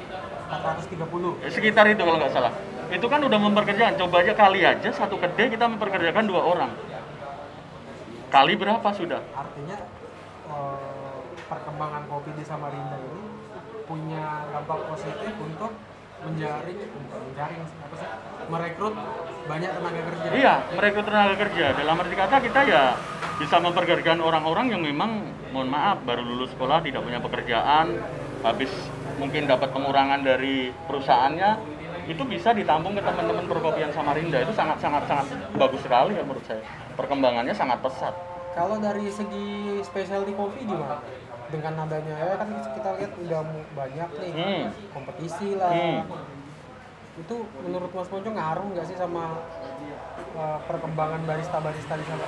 430. 0.47 1.35
Eh, 1.43 1.51
sekitar 1.51 1.85
itu 1.91 1.99
kalau 1.99 2.17
nggak 2.21 2.31
salah 2.31 2.53
itu 2.93 3.05
kan 3.09 3.19
udah 3.25 3.39
memperkerjakan 3.41 3.97
coba 3.97 4.21
aja 4.21 4.33
kali 4.37 4.61
aja 4.61 4.89
satu 4.93 5.17
kedai 5.17 5.49
kita 5.49 5.65
memperkerjakan 5.65 6.29
dua 6.29 6.41
orang 6.45 6.71
kali 8.29 8.53
berapa 8.53 8.85
sudah 8.93 9.21
Artinya 9.33 9.77
eh, 10.49 11.17
perkembangan 11.49 12.05
kopi 12.05 12.31
di 12.37 12.43
Samarinda 12.45 12.97
ini 13.01 13.23
punya 13.83 14.47
dampak 14.53 14.79
positif 14.89 15.33
untuk 15.41 15.73
menjaring, 16.23 16.79
menjaring 17.11 17.61
apa 17.67 17.95
sih? 17.99 18.09
Merekrut 18.47 18.95
banyak 19.43 19.69
tenaga 19.75 20.01
kerja. 20.07 20.27
iya 20.39 20.55
merekrut 20.71 21.05
tenaga 21.05 21.35
kerja 21.35 21.65
dalam 21.75 21.99
arti 21.99 22.15
kata 22.15 22.35
kita 22.39 22.59
ya 22.63 22.83
bisa 23.41 23.55
memperkerjakan 23.59 24.23
orang-orang 24.23 24.71
yang 24.71 24.81
memang 24.85 25.25
mohon 25.51 25.67
maaf 25.67 25.99
baru 26.07 26.23
lulus 26.23 26.53
sekolah 26.55 26.79
tidak 26.79 27.03
punya 27.03 27.19
pekerjaan 27.19 27.99
habis 28.45 28.71
mungkin 29.19 29.45
dapat 29.45 29.69
pengurangan 29.75 30.23
dari 30.23 30.71
perusahaannya 30.87 31.72
itu 32.03 32.23
bisa 32.23 32.51
ditampung 32.51 32.93
ke 32.93 33.01
teman-teman 33.01 33.45
perkopian 33.47 33.91
Samarinda 33.91 34.43
itu 34.43 34.51
sangat 34.51 34.77
sangat 34.79 35.03
sangat 35.07 35.27
bagus 35.55 35.81
sekali 35.81 36.15
ya 36.15 36.23
menurut 36.23 36.43
saya 36.43 36.59
perkembangannya 36.93 37.55
sangat 37.55 37.79
pesat 37.79 38.13
Kalau 38.53 38.77
dari 38.77 39.09
segi 39.09 39.81
specialty 39.81 40.29
coffee 40.37 40.61
gimana? 40.61 41.01
Dengan 41.49 41.89
adanya 41.89 42.15
ya 42.21 42.35
kan 42.37 42.49
kita 42.53 42.89
lihat 43.01 43.11
udah 43.17 43.41
banyak 43.73 44.09
nih 44.21 44.31
Hmm. 44.31 44.63
kompetisi 44.93 45.57
lah. 45.57 45.73
Hmm. 45.73 46.05
Itu 47.17 47.45
menurut 47.65 47.89
Mas 47.93 48.09
Ponco 48.09 48.29
ngaruh 48.29 48.65
nggak 48.73 48.85
sih 48.85 48.97
sama 48.97 49.41
eh, 50.37 50.57
perkembangan 50.69 51.25
barista-barista 51.25 51.97
di 51.97 52.05
sana? 52.05 52.25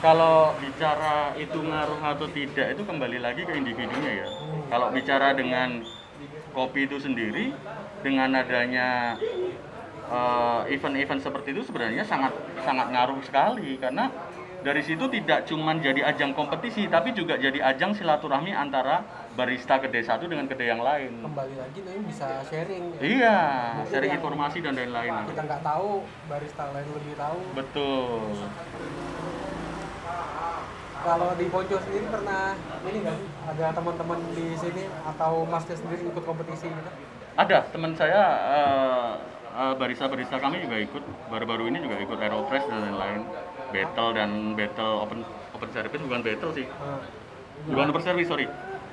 Kalau 0.00 0.52
bicara 0.56 1.36
itu 1.36 1.56
ngaruh 1.60 2.00
atau 2.00 2.28
tidak 2.28 2.66
itu 2.72 2.82
kembali 2.84 3.18
lagi 3.20 3.42
ke 3.44 3.52
individunya 3.52 4.24
ya. 4.24 4.28
Kalau 4.68 4.88
bicara 4.92 5.32
dengan 5.32 5.84
kopi 6.56 6.86
itu 6.88 6.96
sendiri, 6.98 7.54
dengan 8.00 8.32
adanya 8.34 9.16
eh, 10.10 10.60
event-event 10.74 11.20
seperti 11.22 11.52
itu 11.54 11.62
sebenarnya 11.66 12.04
sangat 12.04 12.32
sangat 12.64 12.86
ngaruh 12.92 13.20
sekali 13.24 13.76
karena 13.80 14.10
dari 14.60 14.82
situ 14.84 15.08
tidak 15.08 15.48
cuma 15.48 15.72
jadi 15.80 16.04
ajang 16.04 16.36
kompetisi 16.36 16.84
tapi 16.92 17.16
juga 17.16 17.40
jadi 17.40 17.64
ajang 17.64 17.96
silaturahmi 17.96 18.52
antara 18.52 19.00
barista 19.32 19.80
kedai 19.80 20.04
satu 20.04 20.28
dengan 20.28 20.44
kedai 20.44 20.68
yang 20.68 20.82
lain. 20.84 21.24
Kembali 21.24 21.54
lagi 21.56 21.80
nih 21.80 21.96
bisa 22.04 22.28
sharing. 22.44 22.84
ya. 22.92 23.00
Iya, 23.00 23.38
Mungkin 23.40 23.88
sharing 23.88 24.10
yang 24.12 24.20
informasi 24.20 24.58
dan 24.60 24.74
lain-lain. 24.76 25.14
Kita 25.32 25.42
nggak 25.48 25.62
tahu 25.64 25.88
barista 26.28 26.64
lain 26.76 26.88
lebih 26.92 27.14
tahu. 27.16 27.38
Betul. 27.56 29.29
Kalau 31.00 31.32
di 31.32 31.46
Ponco 31.48 31.76
sendiri 31.80 32.06
pernah 32.12 32.52
ini 32.84 32.98
nggak 33.00 33.16
sih? 33.16 33.28
Ada 33.48 33.66
teman-teman 33.72 34.18
di 34.36 34.52
sini 34.52 34.84
atau 35.00 35.48
Masnya 35.48 35.76
sendiri 35.80 36.04
ikut 36.04 36.24
kompetisi 36.24 36.68
gitu? 36.68 36.90
Ada 37.40 37.64
teman 37.72 37.96
saya 37.96 38.22
eh, 38.52 39.10
eh, 39.56 39.72
barista-barista 39.80 40.36
kami 40.36 40.60
juga 40.60 40.76
ikut. 40.76 41.00
Baru-baru 41.32 41.72
ini 41.72 41.80
juga 41.80 41.96
ikut 41.96 42.20
Aeropress 42.20 42.68
dan 42.68 42.84
lain-lain. 42.84 43.24
Battle 43.70 44.10
dan 44.12 44.30
battle 44.52 44.94
open 45.00 45.20
open 45.56 45.68
service 45.72 46.02
bukan 46.04 46.20
battle 46.20 46.52
sih. 46.52 46.66
Nah, 46.68 47.00
bukan 47.64 47.86
open 47.96 48.02
service 48.04 48.28
sorry. 48.28 48.46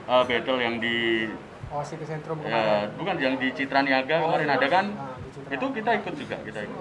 Eh, 0.07 0.23
battle 0.23 0.59
yang 0.63 0.79
di 0.79 1.27
oh 1.67 1.83
City 1.83 2.07
Centrum 2.07 2.39
ya, 2.39 2.47
kemarin. 2.47 2.87
bukan 2.95 3.15
yang 3.19 3.35
di 3.35 3.47
Citra 3.51 3.83
Niaga 3.83 4.23
Oh, 4.23 4.31
kemarin 4.31 4.47
iya. 4.47 4.55
ada 4.55 4.67
kan? 4.71 4.85
Nah, 4.95 5.51
itu 5.51 5.65
kita 5.75 5.89
ikut 5.99 6.13
juga 6.15 6.35
kita 6.39 6.59
ikut 6.63 6.79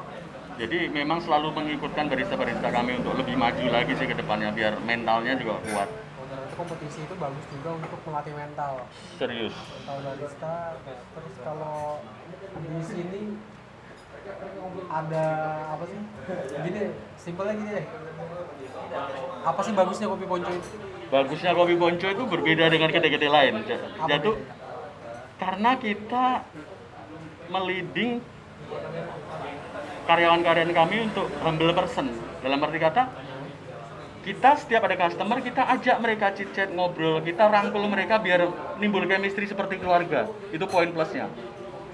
jadi 0.57 0.89
memang 0.89 1.21
selalu 1.21 1.53
mengikutkan 1.53 2.09
barista-barista 2.09 2.69
kami 2.73 3.01
untuk 3.01 3.17
lebih 3.21 3.37
maju 3.37 3.65
lagi 3.69 3.93
sih 3.97 4.07
ke 4.09 4.17
depannya 4.17 4.51
biar 4.53 4.81
mentalnya 4.83 5.37
juga 5.37 5.61
kuat 5.71 5.89
Oh, 6.17 6.25
ternyata 6.27 6.57
kompetisi 6.59 7.07
itu 7.07 7.15
bagus 7.21 7.45
juga 7.53 7.69
untuk 7.77 8.01
melatih 8.09 8.35
mental. 8.35 8.73
serius 9.21 9.55
Mental 9.55 9.97
barista. 10.03 10.57
Terus 10.83 11.35
kalau 11.45 12.03
di 12.57 12.83
sini 12.83 13.23
ada 14.91 15.25
apa 15.77 15.85
sih? 15.87 16.01
Gini, 16.67 16.83
simpelnya 17.15 17.55
gini 17.55 17.71
deh. 17.79 17.87
Apa 19.47 19.61
sih 19.63 19.73
bagusnya 19.77 20.11
kopi 20.11 20.27
Ponco 20.27 20.51
itu? 20.51 20.71
bagusnya 21.07 21.55
kopi 21.55 21.75
ponco 21.79 22.09
itu 22.11 22.25
berbeda 22.27 22.67
dengan 22.67 22.91
kedai-kedai 22.91 23.31
lain 23.31 23.55
jatuh 24.11 24.37
karena 25.39 25.79
kita 25.79 26.43
meliding 27.47 28.19
karyawan-karyawan 30.07 30.73
kami 30.73 30.97
untuk 31.11 31.27
humble 31.43 31.75
person. 31.75 32.15
Dalam 32.41 32.63
arti 32.63 32.79
kata 32.79 33.03
kita 34.27 34.59
setiap 34.59 34.83
ada 34.91 34.99
customer 34.99 35.39
kita 35.39 35.63
ajak 35.71 35.97
mereka 36.03 36.35
chit 36.35 36.51
chat 36.51 36.67
ngobrol 36.75 37.23
kita 37.23 37.47
rangkul 37.47 37.87
mereka 37.87 38.19
biar 38.19 38.51
nimbul 38.83 39.07
chemistry 39.07 39.47
seperti 39.47 39.79
keluarga. 39.79 40.27
Itu 40.51 40.67
poin 40.67 40.91
plusnya. 40.91 41.31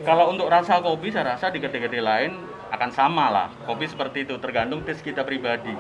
Kalau 0.03 0.33
untuk 0.33 0.49
rasa 0.49 0.81
kopi 0.81 1.13
saya 1.13 1.37
rasa 1.37 1.53
di 1.53 1.61
kedai-kedai 1.61 2.01
lain 2.01 2.33
akan 2.73 2.91
sama 2.93 3.29
lah. 3.29 3.49
Kopi 3.69 3.85
seperti 3.85 4.25
itu 4.25 4.41
tergantung 4.41 4.81
tes 4.85 5.01
kita 5.05 5.25
pribadi. 5.29 5.77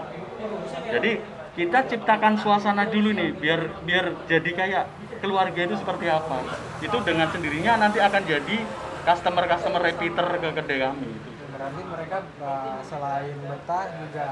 Jadi 0.92 1.40
kita 1.56 1.84
ciptakan 1.88 2.36
suasana 2.40 2.88
dulu 2.88 3.12
nih 3.12 3.32
biar 3.36 3.60
biar 3.84 4.04
jadi 4.28 4.50
kayak 4.52 4.84
keluarga 5.24 5.60
itu 5.64 5.76
seperti 5.80 6.12
apa. 6.12 6.36
Itu 6.84 7.00
dengan 7.00 7.32
sendirinya 7.32 7.80
nanti 7.80 7.96
akan 7.96 8.22
jadi 8.28 8.56
customer 9.08 9.44
customer 9.48 9.80
repeater 9.80 10.26
ke 10.36 10.48
kedai 10.52 10.80
kami. 10.84 11.10
itu 11.12 11.31
Berarti 11.62 11.83
mereka 11.87 12.16
uh, 12.38 12.83
selain 12.83 13.38
betah 13.38 13.87
juga 13.95 14.26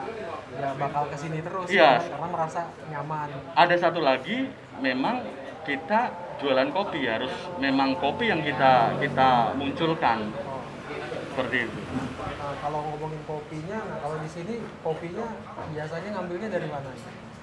ya 0.50 0.68
bakal 0.74 1.02
ke 1.06 1.16
sini 1.16 1.38
terus 1.38 1.66
Iya. 1.70 2.02
kan? 2.02 2.10
karena 2.10 2.28
merasa 2.28 2.60
nyaman. 2.84 3.28
ada 3.54 3.74
satu 3.76 4.00
lagi 4.00 4.50
memang 4.76 5.22
kita 5.62 6.10
jualan 6.36 6.68
kopi 6.68 7.06
harus 7.06 7.30
memang 7.56 7.94
kopi 7.94 8.26
yang 8.26 8.42
kita 8.42 8.98
kita 8.98 9.54
munculkan 9.54 10.34
Oh. 10.42 10.58
seperti 11.30 11.70
itu 11.70 11.80
Nah, 12.34 12.56
kalau 12.58 12.82
ngomongin 12.82 13.22
kopinya, 13.22 13.78
nah 13.78 13.98
kalau 14.00 14.16
di 14.18 14.26
sini 14.26 14.54
kopinya 14.80 15.26
biasanya 15.70 16.08
ngambilnya 16.10 16.48
dari 16.50 16.66
mana? 16.66 16.90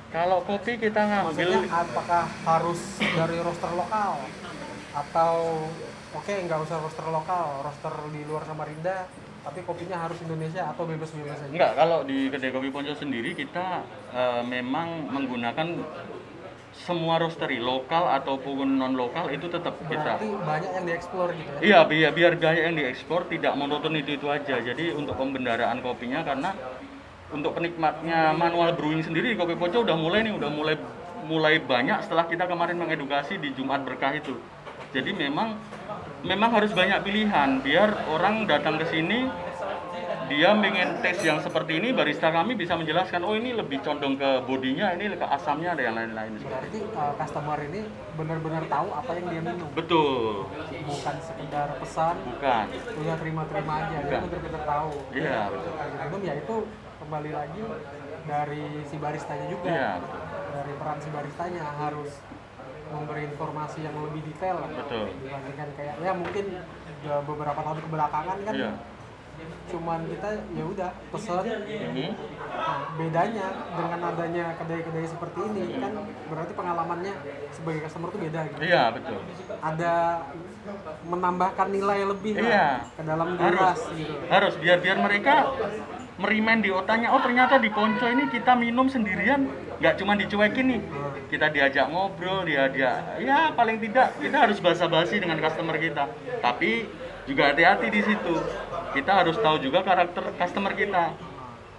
kalau 0.10 0.44
kopi 0.44 0.75
kita 0.75 1.00
ngambil 1.00 1.32
Maksudnya 1.32 1.62
apakah 1.70 2.24
harus 2.27 2.79
dari 3.00 3.38
roster 3.39 3.72
lokal 3.72 4.12
atau 4.91 5.34
oke 6.12 6.34
nggak 6.44 6.60
usah 6.60 6.77
roster 6.77 7.08
lokal, 7.08 7.46
roster 7.62 7.94
di 8.10 8.25
luar 8.25 8.44
Samarinda, 8.44 9.06
tapi 9.47 9.63
kopinya 9.63 9.97
harus 10.03 10.19
Indonesia 10.19 10.75
atau 10.75 10.83
bebas-bebas 10.83 11.39
aja? 11.39 11.51
Enggak, 11.55 11.71
kalau 11.79 12.03
di 12.03 12.27
kedai 12.27 12.51
kopi 12.51 12.67
Ponco 12.67 12.91
sendiri 12.91 13.31
kita 13.31 13.87
eh, 14.11 14.41
memang 14.43 15.07
menggunakan 15.07 15.67
semua 16.75 17.15
roastery 17.17 17.57
lokal 17.63 18.11
ataupun 18.11 18.75
non 18.75 18.93
lokal 18.99 19.31
itu 19.31 19.47
tetap 19.47 19.79
kita. 19.87 20.19
Berarti 20.19 20.29
banyak 20.35 20.71
yang 20.75 20.85
dieksplor 20.85 21.29
gitu 21.31 21.49
ya? 21.55 21.59
Iya, 21.63 21.79
biar 21.87 22.11
biar 22.11 22.31
banyak 22.35 22.63
yang 22.67 22.75
diekspor 22.75 23.25
tidak 23.31 23.55
monoton 23.55 23.95
itu 23.95 24.19
itu 24.19 24.27
aja. 24.27 24.59
Jadi 24.59 24.91
untuk 24.91 25.15
pembendaraan 25.15 25.79
kopinya 25.79 26.27
karena 26.27 26.51
untuk 27.31 27.55
penikmatnya 27.55 28.35
manual 28.35 28.75
brewing 28.75 29.01
sendiri 29.01 29.31
di 29.31 29.37
kopi 29.39 29.55
Ponco 29.55 29.79
udah 29.79 29.95
mulai 29.95 30.27
nih, 30.27 30.35
udah 30.35 30.51
mulai 30.51 30.75
mulai 31.23 31.55
banyak 31.63 32.03
setelah 32.03 32.27
kita 32.27 32.43
kemarin 32.51 32.75
mengedukasi 32.75 33.39
di 33.39 33.55
Jumat 33.55 33.87
Berkah 33.87 34.11
itu. 34.11 34.35
Jadi 34.91 35.15
memang 35.15 35.55
memang 36.25 36.50
harus 36.53 36.71
banyak 36.74 37.03
pilihan. 37.05 37.62
Biar 37.62 38.09
orang 38.09 38.50
datang 38.50 38.81
ke 38.81 38.86
sini 38.89 39.29
dia 40.27 40.51
pengen 40.59 41.00
tes 41.00 41.24
yang 41.24 41.39
seperti 41.39 41.79
ini 41.79 41.95
barista 41.95 42.27
kami 42.36 42.59
bisa 42.59 42.75
menjelaskan 42.75 43.24
oh 43.24 43.31
ini 43.31 43.55
lebih 43.55 43.79
condong 43.79 44.19
ke 44.19 44.43
bodinya 44.43 44.91
ini 44.91 45.15
ke 45.15 45.24
asamnya 45.24 45.71
ada 45.71 45.83
yang 45.88 45.95
lain-lain. 45.95 46.36
Berarti 46.43 46.79
uh, 46.91 47.13
customer 47.15 47.57
ini 47.63 47.88
benar-benar 48.19 48.63
tahu 48.67 48.88
apa 48.91 49.12
yang 49.15 49.25
dia 49.31 49.41
minum, 49.47 49.69
betul. 49.71 50.51
Bukan 50.83 51.15
sekedar 51.24 51.79
pesan, 51.79 52.15
bukan. 52.27 52.65
punya 52.91 53.15
terima-terima 53.15 53.74
aja, 53.88 53.88
dia 53.88 54.03
Bukan. 54.03 54.21
benar-benar 54.27 54.63
tahu. 54.67 54.91
iya 55.15 55.39
betul. 55.47 55.71
Minum 55.79 56.21
ya 56.27 56.33
itu 56.36 56.55
kembali 57.00 57.31
lagi 57.31 57.62
dari 58.27 58.65
si 58.83 58.95
baristanya 59.00 59.47
juga. 59.47 59.69
iya 59.71 59.91
betul 60.03 60.27
dari 60.57 60.74
peran 60.79 60.97
si 60.97 61.09
baristanya 61.13 61.63
harus 61.77 62.12
memberi 62.89 63.24
informasi 63.27 63.79
yang 63.82 63.96
lebih 64.00 64.22
detail 64.24 64.56
lah 64.60 64.70
betul 64.70 65.06
dibandingkan 65.20 65.70
kayak 65.75 65.96
ya 66.00 66.12
mungkin 66.12 66.46
ya 67.03 67.15
beberapa 67.22 67.60
tahun 67.60 67.79
kebelakangan 67.84 68.38
kan 68.44 68.56
Iya. 68.58 68.72
cuman 69.70 70.00
kita 70.10 70.29
ya 70.50 70.65
udah 70.65 70.89
pesen 71.13 71.46
Mhm. 71.46 72.10
Nah, 72.58 72.79
bedanya 72.98 73.48
dengan 73.70 74.00
adanya 74.10 74.46
kedai-kedai 74.58 75.06
seperti 75.06 75.39
ini 75.46 75.77
kan 75.77 75.94
berarti 76.25 76.53
pengalamannya 76.58 77.13
sebagai 77.53 77.86
customer 77.86 78.10
tuh 78.10 78.17
beda 78.17 78.39
gitu. 78.50 78.60
Iya 78.65 78.84
betul. 78.98 79.22
Ada 79.62 79.94
menambahkan 81.06 81.67
nilai 81.70 82.00
lebih 82.08 82.34
lah 82.34 82.50
Iya. 82.50 82.67
ke 82.91 83.01
dalam 83.06 83.27
Harus. 83.38 83.46
gelas 83.53 83.79
gitu. 83.94 84.13
Harus 84.25 84.53
biar 84.58 84.77
biar 84.82 84.98
mereka 84.98 85.34
merimen 86.17 86.58
di 86.60 86.70
otaknya. 86.74 87.13
Oh 87.13 87.22
ternyata 87.22 87.62
di 87.62 87.70
Ponco 87.70 88.10
ini 88.10 88.25
kita 88.27 88.58
minum 88.58 88.89
sendirian, 88.89 89.46
nggak 89.77 89.96
cuma 90.01 90.13
dicuekin 90.17 90.65
nih. 90.74 90.81
Kita 91.27 91.51
diajak 91.51 91.91
ngobrol, 91.91 92.48
diajak 92.48 93.19
ya 93.19 93.51
paling 93.51 93.84
tidak 93.84 94.15
kita 94.17 94.38
harus 94.48 94.57
basa-basi 94.63 95.19
dengan 95.19 95.38
customer 95.43 95.75
kita. 95.75 96.07
Tapi 96.39 96.88
juga 97.27 97.51
hati-hati 97.51 97.88
di 97.91 98.01
situ. 98.01 98.36
Kita 98.96 99.12
harus 99.24 99.36
tahu 99.38 99.60
juga 99.60 99.84
karakter 99.84 100.34
customer 100.39 100.74
kita. 100.74 101.13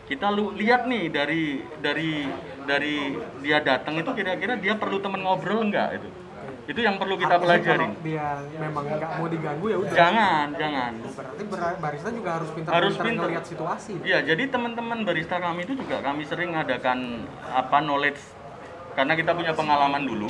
Kita 0.09 0.33
lu 0.33 0.53
lihat 0.57 0.89
nih 0.89 1.13
dari 1.13 1.61
dari 1.81 2.29
dari 2.65 3.17
dia 3.45 3.61
datang 3.61 4.01
itu 4.01 4.11
kira-kira 4.17 4.57
dia 4.57 4.77
perlu 4.77 5.01
temen 5.01 5.21
ngobrol 5.25 5.69
nggak 5.69 5.89
itu. 6.01 6.09
Itu 6.69 6.85
yang 6.85 7.01
perlu 7.01 7.17
kita 7.17 7.33
Artinya 7.33 7.49
pelajarin. 7.49 7.91
kalau 7.91 8.05
dia 8.05 8.27
memang 8.61 8.85
nggak 8.87 9.11
mau 9.17 9.27
diganggu 9.27 9.67
ya 9.67 9.77
udah. 9.81 9.95
Jangan, 9.97 10.47
jangan. 10.53 10.93
Berarti 11.01 11.43
ber- 11.43 11.79
barista 11.81 12.09
juga 12.13 12.31
harus 12.37 12.51
pintar 12.53 12.71
Harus 12.71 12.95
pintar 12.95 13.25
ngelihat 13.25 13.45
situasi. 13.49 13.93
Iya, 14.05 14.19
jadi 14.23 14.43
teman-teman 14.47 14.99
barista 15.01 15.41
kami 15.41 15.65
itu 15.65 15.73
juga 15.75 16.05
kami 16.05 16.29
sering 16.29 16.53
ngadakan 16.53 17.25
apa 17.49 17.77
knowledge 17.81 18.21
karena 18.93 19.15
kita 19.15 19.31
punya 19.31 19.55
pengalaman 19.55 20.03
dulu, 20.03 20.27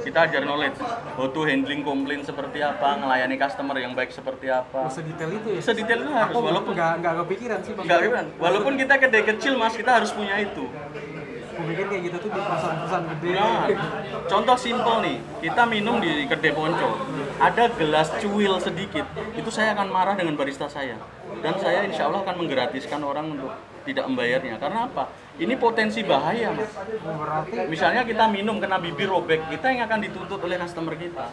kita 0.00 0.30
ajar 0.30 0.46
knowledge 0.46 0.78
how 1.12 1.26
to 1.26 1.42
handling 1.42 1.82
komplain 1.82 2.22
seperti 2.22 2.62
apa, 2.62 2.94
melayani 2.94 3.34
customer 3.34 3.74
yang 3.76 3.92
baik 3.92 4.14
seperti 4.14 4.46
Oh, 4.46 4.62
apa. 4.62 4.86
sedetail 4.88 5.30
itu 5.34 5.48
ya. 5.50 5.60
Sedetail 5.60 6.00
itu 6.00 6.12
harus, 6.14 6.30
Aku 6.30 6.38
walaupun 6.40 6.72
nggak 6.72 6.92
nggak 7.02 7.14
kepikiran 7.20 7.58
sih. 7.60 7.72
enggak 7.74 7.98
kan, 8.06 8.26
walaupun 8.38 8.72
kita 8.78 8.94
kedai 8.96 9.24
kecil 9.26 9.58
mas, 9.58 9.74
kita 9.74 9.90
harus 9.92 10.14
punya 10.14 10.38
itu. 10.38 10.70
Pikir 11.52 11.84
kayak 11.84 12.02
gitu 12.08 12.16
tuh 12.16 12.30
di 12.32 12.40
perusahaan-perusahaan 12.40 13.06
gede. 13.16 13.30
Nah, 13.36 13.68
contoh 14.24 14.56
simpel 14.56 14.96
nih, 15.04 15.16
kita 15.44 15.62
minum 15.68 16.00
di 16.00 16.24
kedai 16.24 16.52
ponco, 16.56 16.88
ada 17.36 17.64
gelas 17.76 18.08
cuil 18.24 18.56
sedikit, 18.56 19.04
itu 19.36 19.50
saya 19.52 19.76
akan 19.76 19.88
marah 19.92 20.14
dengan 20.16 20.32
barista 20.32 20.66
saya, 20.72 20.96
dan 21.44 21.54
saya 21.60 21.84
insya 21.84 22.08
Allah 22.08 22.24
akan 22.24 22.36
menggratiskan 22.40 23.00
orang 23.04 23.36
untuk 23.36 23.52
tidak 23.84 24.04
membayarnya. 24.08 24.56
Karena 24.56 24.88
apa? 24.88 25.10
Ini 25.36 25.54
potensi 25.58 26.00
bahaya, 26.06 26.54
mas. 26.54 26.70
Oh, 26.72 27.66
Misalnya 27.66 28.06
kita 28.06 28.30
minum 28.30 28.62
kena 28.62 28.78
bibir 28.78 29.10
robek, 29.10 29.42
kita 29.50 29.74
yang 29.74 29.90
akan 29.90 30.00
dituntut 30.06 30.40
oleh 30.40 30.56
customer 30.56 30.94
kita. 30.96 31.26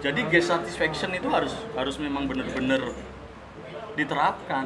Jadi 0.00 0.20
guest 0.30 0.48
satisfaction 0.50 1.12
itu 1.14 1.28
harus 1.30 1.52
harus 1.76 1.96
memang 2.00 2.26
benar-benar 2.26 2.82
diterapkan. 3.94 4.64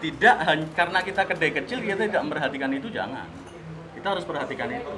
Tidak 0.00 0.36
hanya 0.48 0.66
karena 0.72 1.04
kita 1.04 1.28
kedai 1.28 1.52
kecil 1.52 1.84
kita 1.84 2.08
tidak 2.08 2.24
memperhatikan 2.24 2.72
itu 2.72 2.88
jangan. 2.88 3.28
Kita 4.00 4.16
harus 4.16 4.24
perhatikan 4.24 4.68
itu. 4.72 4.92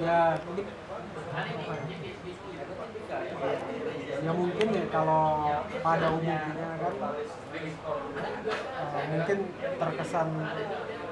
ya 0.00 0.32
ya 4.24 4.32
mungkin 4.32 4.66
ya 4.70 4.84
kalau 4.88 5.50
pada 5.82 6.06
umumnya 6.08 6.40
kan 6.56 6.94
eh, 7.52 9.04
mungkin 9.12 9.38
terkesan 9.76 10.28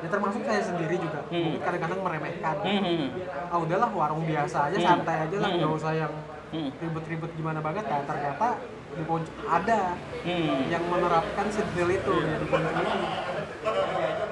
ya 0.01 0.09
termasuk 0.09 0.41
saya 0.43 0.63
sendiri 0.63 0.97
juga 0.97 1.21
Hmm. 1.29 1.43
mungkin 1.45 1.61
kadang-kadang 1.61 2.01
meremehkan 2.01 2.57
Hmm. 2.65 3.07
ah 3.51 3.59
udahlah 3.61 3.91
warung 3.93 4.25
biasa 4.25 4.73
aja 4.73 4.79
Hmm. 4.79 4.89
santai 4.89 5.17
aja 5.29 5.37
lah 5.37 5.51
Hmm. 5.53 5.59
nggak 5.61 5.73
usah 5.77 5.93
yang 5.93 6.13
Hmm. 6.49 6.71
ribet-ribet 6.73 7.33
gimana 7.37 7.61
banget 7.61 7.85
nah 7.85 8.01
ternyata 8.07 8.49
di 8.93 9.03
Ponco 9.05 9.29
ada 9.45 9.81
Hmm. 10.25 10.71
yang 10.71 10.85
menerapkan 10.87 11.47
sedetail 11.51 11.91
itu 11.91 12.15
ya, 12.15 12.35
di 12.41 12.47
Ponco 12.47 12.71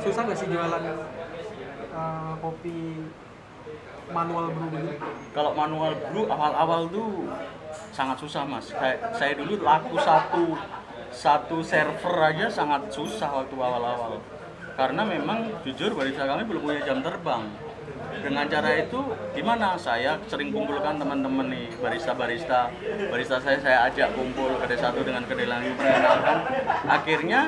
susah 0.00 0.22
nggak 0.24 0.38
sih 0.38 0.48
jualan 0.48 0.82
eh, 1.90 2.32
kopi 2.38 2.78
manual 4.10 4.50
brew 4.50 4.68
begini 4.74 4.94
Kalau 5.30 5.52
manual 5.54 5.92
brew 6.10 6.26
awal-awal 6.26 6.90
tuh 6.90 7.30
sangat 7.94 8.16
susah 8.18 8.42
mas. 8.42 8.70
Kayak 8.74 9.14
saya 9.14 9.32
dulu 9.38 9.62
laku 9.62 9.96
satu 10.02 10.44
satu 11.10 11.58
server 11.62 12.16
aja 12.22 12.46
sangat 12.50 12.90
susah 12.90 13.42
waktu 13.42 13.54
awal-awal. 13.54 14.18
Karena 14.74 15.02
memang 15.04 15.62
jujur 15.66 15.94
barista 15.94 16.26
kami 16.26 16.46
belum 16.46 16.62
punya 16.62 16.80
jam 16.86 16.98
terbang. 17.02 17.46
Dengan 18.10 18.44
cara 18.50 18.70
itu 18.74 19.00
gimana? 19.32 19.78
Saya 19.78 20.18
sering 20.26 20.50
kumpulkan 20.50 20.98
teman-teman 20.98 21.46
nih 21.46 21.70
barista-barista, 21.78 22.68
barista 23.08 23.38
saya 23.38 23.58
saya 23.62 23.78
ajak 23.86 24.12
kumpul 24.18 24.58
kedai 24.58 24.78
satu 24.78 25.06
dengan 25.06 25.22
kedai 25.24 25.46
lain 25.46 25.72
perkenalkan. 25.78 26.38
Akhirnya 26.90 27.40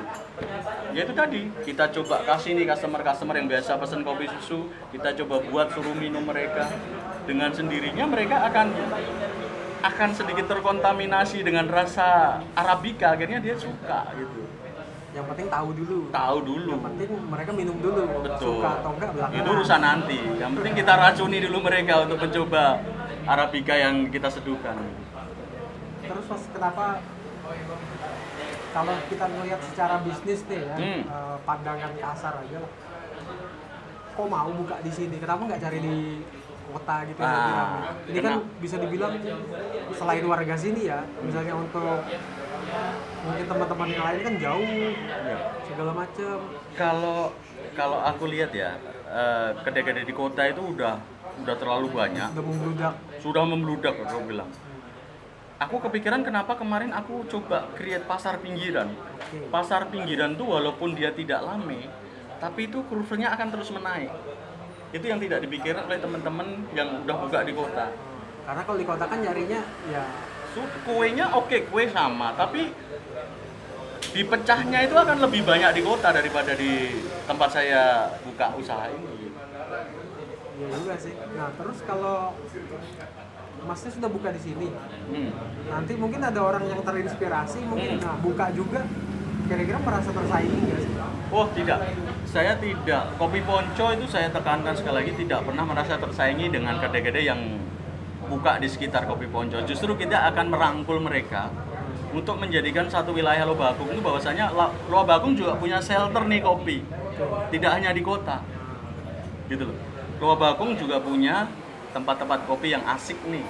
ya 0.94 1.03
itu 1.03 1.12
tadi 1.12 1.51
kita 1.66 1.90
coba 1.90 2.22
kasih 2.25 2.55
nih 2.55 2.70
customer-customer 2.70 3.35
yang 3.37 3.48
biasa 3.51 3.77
pesen 3.83 4.07
kopi 4.07 4.31
susu, 4.38 4.70
kita 4.94 5.18
coba 5.25 5.42
buat 5.51 5.75
suruh 5.75 5.96
minum 5.98 6.22
mereka 6.22 6.70
dengan 7.27 7.51
sendirinya 7.55 8.05
mereka 8.07 8.46
akan 8.51 8.75
akan 9.83 10.11
sedikit 10.14 10.46
terkontaminasi 10.46 11.42
dengan 11.42 11.66
rasa 11.66 12.38
arabica 12.55 13.18
akhirnya 13.18 13.42
dia 13.42 13.59
suka 13.59 14.14
gitu 14.14 14.46
yang 15.12 15.27
penting 15.29 15.46
tahu 15.46 15.68
dulu. 15.72 15.98
Tahu 16.09 16.37
dulu. 16.40 16.70
Yang 16.70 16.85
penting 16.88 17.09
mereka 17.29 17.51
minum 17.53 17.77
dulu 17.79 18.03
betul. 18.22 18.57
suka 18.57 18.70
atau 18.81 18.90
enggak 18.92 19.11
belakangan. 19.12 19.40
Itu 19.40 19.51
urusan 19.53 19.81
nanti. 19.81 20.18
Yang 20.37 20.53
penting 20.57 20.75
kita 20.75 20.92
racuni 20.96 21.38
dulu 21.40 21.59
mereka 21.61 21.94
untuk 22.03 22.18
mencoba 22.18 22.64
arabica 23.25 23.75
yang 23.75 23.94
kita 24.09 24.29
seduhkan. 24.29 24.77
Terus 26.03 26.25
mas 26.27 26.42
kenapa 26.48 26.85
kalau 28.72 28.94
kita 29.07 29.25
ngelihat 29.29 29.61
secara 29.62 29.94
bisnis 30.01 30.40
nih 30.48 30.61
ya 30.64 30.77
Hmm. 30.77 31.03
eh, 31.05 31.37
pandangan 31.44 31.92
kasar 31.94 32.35
aja 32.38 32.57
lah. 32.59 32.72
Kok 34.12 34.27
mau 34.29 34.48
buka 34.51 34.77
di 34.81 34.92
sini? 34.92 35.16
Kenapa 35.16 35.44
nggak 35.44 35.61
cari 35.61 35.79
di 35.79 35.94
kota 36.62 36.96
gitu 37.05 37.20
Ah, 37.20 37.29
rame? 37.29 38.09
ini 38.09 38.18
kan 38.18 38.35
bisa 38.57 38.81
dibilang 38.81 39.12
selain 39.92 40.25
warga 40.25 40.57
sini 40.57 40.88
ya 40.88 41.05
misalnya 41.20 41.53
untuk 41.53 42.01
mungkin 43.22 43.44
teman-teman 43.46 43.88
yang 43.90 44.05
lain 44.05 44.20
kan 44.22 44.35
jauh. 44.38 44.90
Iya. 44.92 45.38
segala 45.66 45.92
macem. 45.96 46.38
Kalau 46.77 47.18
kalau 47.72 47.98
aku 48.05 48.25
lihat 48.29 48.51
ya 48.53 48.77
eh, 49.09 49.51
kedai-kedai 49.64 50.05
di 50.05 50.14
kota 50.14 50.42
itu 50.46 50.62
udah 50.62 51.01
udah 51.42 51.57
terlalu 51.57 51.88
banyak. 51.90 52.29
Udah 52.37 52.44
membludak. 52.44 52.94
Sudah 53.22 53.42
membludak 53.46 53.94
aku 54.03 54.18
bilang. 54.29 54.51
Aku 55.62 55.79
kepikiran 55.79 56.27
kenapa 56.27 56.59
kemarin 56.59 56.90
aku 56.90 57.22
coba 57.31 57.70
create 57.79 58.03
pasar 58.05 58.42
pinggiran. 58.42 58.90
Pasar 59.55 59.88
pinggiran 59.94 60.35
tuh 60.35 60.59
walaupun 60.59 60.98
dia 60.98 61.14
tidak 61.14 61.46
lame 61.46 62.03
tapi 62.42 62.66
itu 62.66 62.83
kurvanya 62.90 63.38
akan 63.38 63.55
terus 63.55 63.70
menaik. 63.70 64.11
Itu 64.90 65.07
yang 65.07 65.22
tidak 65.22 65.46
dipikirkan 65.46 65.87
oleh 65.87 66.03
teman-teman 66.03 66.66
yang 66.75 67.07
udah 67.07 67.16
buka 67.22 67.46
di 67.46 67.55
kota. 67.55 67.87
Karena 68.42 68.62
kalau 68.66 68.79
di 68.83 68.87
kota 68.90 69.05
kan 69.07 69.18
nyarinya 69.22 69.62
ya 69.87 70.03
kuenya 70.85 71.33
oke 71.33 71.57
kue 71.69 71.85
sama 71.88 72.33
tapi 72.35 72.73
dipecahnya 74.12 74.85
itu 74.85 74.93
akan 74.93 75.19
lebih 75.25 75.41
banyak 75.43 75.73
di 75.73 75.83
kota 75.83 76.12
daripada 76.12 76.53
di 76.53 77.01
tempat 77.25 77.49
saya 77.49 78.12
buka 78.21 78.53
usaha 78.55 78.85
ini 78.88 79.33
ya 80.61 80.69
juga 80.69 80.95
sih 81.01 81.15
nah 81.33 81.49
terus 81.57 81.79
kalau 81.83 82.37
masnya 83.62 83.91
sudah 83.95 84.11
buka 84.11 84.29
di 84.35 84.41
sini 84.43 84.69
Hmm. 85.12 85.31
nanti 85.69 85.93
mungkin 85.97 86.21
ada 86.21 86.41
orang 86.41 86.65
yang 86.67 86.81
terinspirasi 86.83 87.65
mungkin 87.65 87.97
Hmm. 87.97 88.05
nah 88.05 88.17
buka 88.21 88.53
juga 88.53 88.85
kira-kira 89.49 89.79
merasa 89.81 90.11
tersaingi 90.12 90.59
nggak 90.62 90.81
sih 90.83 90.93
Oh 91.33 91.49
tidak, 91.57 91.81
saya 92.29 92.61
tidak. 92.61 93.17
Kopi 93.17 93.41
Ponco 93.41 93.88
itu 93.88 94.05
saya 94.05 94.29
tekankan 94.29 94.77
sekali 94.77 95.01
lagi 95.01 95.12
tidak 95.17 95.49
pernah 95.49 95.65
merasa 95.65 95.97
tersaingi 95.97 96.53
dengan 96.53 96.77
kedai-kedai 96.77 97.25
yang 97.25 97.41
buka 98.26 98.58
di 98.62 98.68
sekitar 98.70 99.06
Kopi 99.06 99.26
Ponco. 99.26 99.58
Justru 99.66 99.94
kita 99.98 100.28
akan 100.30 100.46
merangkul 100.52 100.98
mereka 101.02 101.50
untuk 102.12 102.37
menjadikan 102.37 102.87
satu 102.92 103.16
wilayah 103.16 103.48
Lobakung 103.48 103.88
itu 103.88 104.04
bahwasanya 104.04 104.52
Lobakung 104.92 105.32
juga 105.32 105.56
punya 105.56 105.80
shelter 105.80 106.28
nih 106.28 106.44
kopi, 106.44 106.85
tidak 107.48 107.70
hanya 107.72 107.90
di 107.96 108.04
kota, 108.04 108.44
gitu 109.48 109.72
loh. 109.72 109.78
Lobakung 110.20 110.76
juga 110.76 111.00
punya 111.00 111.48
tempat-tempat 111.96 112.44
kopi 112.46 112.76
yang 112.76 112.85
asik 112.85 113.16
nih. 113.26 113.42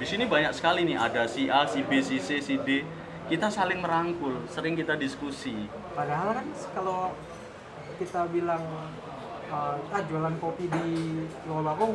Di 0.00 0.06
sini 0.08 0.24
banyak 0.24 0.56
sekali 0.56 0.86
nih, 0.86 0.96
ada 0.96 1.28
si 1.28 1.50
A, 1.52 1.68
si 1.68 1.84
B, 1.84 2.00
si 2.00 2.16
C, 2.22 2.40
si 2.40 2.56
D. 2.56 2.86
Kita 3.28 3.46
saling 3.52 3.78
merangkul, 3.78 4.42
sering 4.50 4.74
kita 4.74 4.98
diskusi. 4.98 5.54
padahal 5.94 6.34
kan 6.34 6.46
kalau 6.74 7.14
kita 8.00 8.26
bilang 8.32 8.64
uh, 9.52 9.76
ah 9.76 10.02
jualan 10.08 10.34
kopi 10.40 10.66
di 10.66 10.88
Lowabakung 11.46 11.94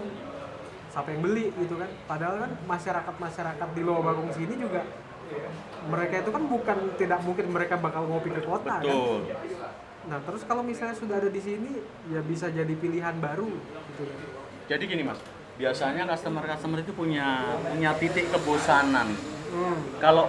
siapa 0.96 1.12
yang 1.12 1.28
beli 1.28 1.52
gitu 1.60 1.76
kan 1.76 1.92
padahal 2.08 2.48
kan 2.48 2.52
masyarakat 2.72 3.16
masyarakat 3.20 3.68
di 3.76 3.82
Lowabakung 3.84 4.32
sini 4.32 4.56
juga 4.56 4.88
mereka 5.92 6.24
itu 6.24 6.32
kan 6.32 6.44
bukan 6.48 6.78
tidak 6.96 7.20
mungkin 7.28 7.52
mereka 7.52 7.76
bakal 7.76 8.08
ngopi 8.08 8.32
ke 8.32 8.40
kota 8.48 8.80
kan 8.80 8.88
Betul. 8.88 9.28
nah 10.08 10.24
terus 10.24 10.48
kalau 10.48 10.64
misalnya 10.64 10.96
sudah 10.96 11.20
ada 11.20 11.28
di 11.28 11.42
sini 11.44 11.84
ya 12.08 12.24
bisa 12.24 12.48
jadi 12.48 12.72
pilihan 12.72 13.20
baru 13.20 13.52
gitu 13.92 14.08
kan 14.08 14.20
Jadi 14.66 14.84
gini 14.88 15.04
mas, 15.06 15.20
biasanya 15.62 16.10
customer-customer 16.10 16.82
itu 16.82 16.90
punya 16.90 17.54
punya 17.70 17.94
titik 18.02 18.34
kebosanan. 18.34 19.14
hmm. 19.54 20.02
Kalau 20.02 20.26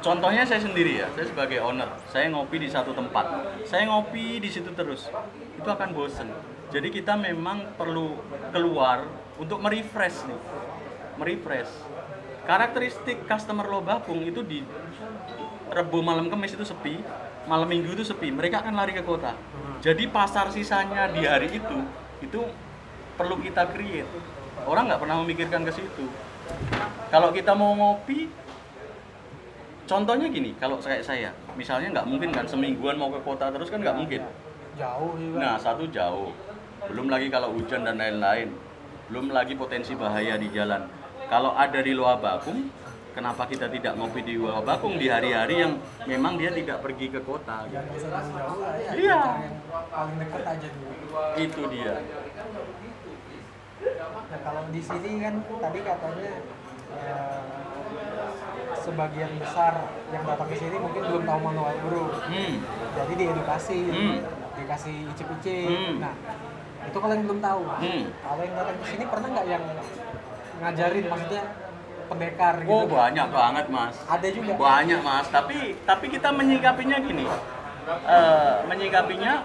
contohnya 0.00 0.48
saya 0.48 0.64
sendiri 0.64 1.02
ya 1.02 1.12
saya 1.12 1.28
sebagai 1.28 1.60
owner 1.60 1.92
saya 2.08 2.32
ngopi 2.32 2.56
di 2.56 2.72
satu 2.72 2.96
tempat 2.96 3.26
saya 3.68 3.84
ngopi 3.90 4.40
di 4.40 4.48
situ 4.48 4.72
terus 4.72 5.12
itu 5.60 5.68
akan 5.68 5.92
bosen 5.92 6.32
jadi 6.72 6.88
kita 6.88 7.20
memang 7.20 7.76
perlu 7.76 8.16
keluar 8.48 9.04
untuk 9.38 9.58
merefresh 9.58 10.26
nih. 10.28 10.40
Merefresh. 11.18 11.72
Karakteristik 12.44 13.24
customer 13.24 13.64
Lobakung 13.64 14.20
itu 14.20 14.44
di 14.44 14.60
Rebo 15.72 16.04
malam 16.04 16.28
Kamis 16.28 16.52
itu 16.52 16.64
sepi 16.66 17.00
malam 17.48 17.68
Minggu 17.68 17.96
itu 17.96 18.04
sepi. 18.04 18.28
Mereka 18.28 18.60
akan 18.64 18.74
lari 18.76 18.92
ke 18.92 19.02
kota. 19.02 19.32
Jadi 19.80 20.08
pasar 20.08 20.52
sisanya 20.52 21.08
di 21.08 21.24
hari 21.24 21.48
itu 21.52 21.78
itu 22.20 22.40
perlu 23.16 23.40
kita 23.40 23.68
create. 23.72 24.08
Orang 24.64 24.88
nggak 24.88 25.00
pernah 25.00 25.20
memikirkan 25.24 25.64
ke 25.64 25.72
situ. 25.72 26.06
Kalau 27.08 27.32
kita 27.32 27.56
mau 27.56 27.72
ngopi 27.72 28.28
contohnya 29.84 30.32
gini 30.32 30.56
kalau 30.56 30.80
kayak 30.80 31.04
saya 31.04 31.28
misalnya 31.60 32.00
nggak 32.00 32.06
mungkin 32.08 32.32
kan 32.32 32.48
semingguan 32.48 32.96
mau 32.96 33.12
ke 33.12 33.20
kota 33.20 33.52
terus 33.52 33.72
kan 33.72 33.80
nggak 33.80 33.96
mungkin. 33.96 34.20
Jauh 34.76 35.16
juga. 35.16 35.38
Nah 35.40 35.54
satu 35.56 35.88
jauh. 35.88 36.32
Belum 36.92 37.08
lagi 37.08 37.32
kalau 37.32 37.56
hujan 37.56 37.88
dan 37.88 37.96
lain-lain 37.96 38.52
belum 39.10 39.26
lagi 39.30 39.54
potensi 39.54 39.92
bahaya 39.94 40.40
di 40.40 40.48
jalan 40.48 40.88
kalau 41.28 41.52
ada 41.52 41.80
di 41.80 41.92
Loa 41.92 42.16
Bakung 42.16 42.68
kenapa 43.12 43.44
kita 43.46 43.68
tidak 43.68 43.94
ngopi 43.94 44.24
di 44.24 44.34
Loa 44.36 44.60
Bakung 44.60 44.96
di 44.96 45.06
hari-hari 45.06 45.60
yang 45.60 45.76
memang 46.04 46.40
dia 46.40 46.50
tidak 46.50 46.80
pergi 46.80 47.12
ke 47.12 47.20
kota 47.20 47.68
ya 47.68 47.80
Iya. 48.94 49.20
paling 49.90 50.16
deket 50.18 50.44
aja 50.44 50.68
dulu 50.68 50.92
itu 51.36 51.62
dia 51.70 51.94
Nah 54.24 54.40
kalau 54.40 54.62
di 54.72 54.80
sini 54.80 55.20
kan 55.20 55.34
tadi 55.60 55.78
katanya 55.84 56.30
eh, 56.96 57.40
sebagian 58.74 59.32
besar 59.38 59.74
yang 60.10 60.22
datang 60.24 60.48
ke 60.48 60.56
sini 60.56 60.76
mungkin 60.76 61.02
belum 61.04 61.22
tahu 61.22 61.38
manual 61.38 61.74
brew. 61.84 62.08
hmm. 62.08 62.54
Jadi 62.94 63.12
diedukasi, 63.14 63.78
Hmm. 63.92 64.16
dikasih 64.56 64.96
icip-icip. 65.12 65.68
Hmm. 65.70 65.94
Nah 66.00 66.14
itu 66.94 67.02
kalau 67.02 67.10
yang 67.10 67.26
belum 67.26 67.40
tahu. 67.42 67.62
Hmm. 67.66 68.02
Kalau 68.14 68.42
yang 68.46 68.54
datang 68.54 68.76
ke 68.78 68.86
sini 68.86 69.04
pernah 69.10 69.28
nggak 69.34 69.46
yang 69.50 69.64
ngajarin 70.54 71.04
maksudnya 71.10 71.42
pendekar 72.04 72.54
gitu? 72.62 72.70
oh 72.70 72.84
banyak 72.86 73.28
banget 73.32 73.66
mas 73.66 73.96
Ada 74.06 74.28
juga. 74.30 74.52
banyak 74.54 75.00
mas 75.02 75.26
tapi 75.32 75.74
tapi 75.82 76.06
kita 76.06 76.28
menyikapinya 76.30 77.00
gini 77.02 77.26
Eh, 77.84 78.54
menyikapinya 78.64 79.44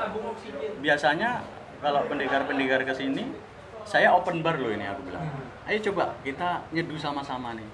biasanya 0.80 1.44
kalau 1.84 2.08
pendekar-pendekar 2.08 2.88
ke 2.88 2.94
sini 2.96 3.36
saya 3.84 4.16
open 4.16 4.40
bar 4.40 4.56
loh 4.56 4.72
ini 4.72 4.88
aku 4.88 5.12
bilang 5.12 5.28
ayo 5.68 5.80
coba 5.92 6.16
kita 6.24 6.64
nyeduh 6.72 6.96
sama-sama 6.96 7.52
nih 7.52 7.68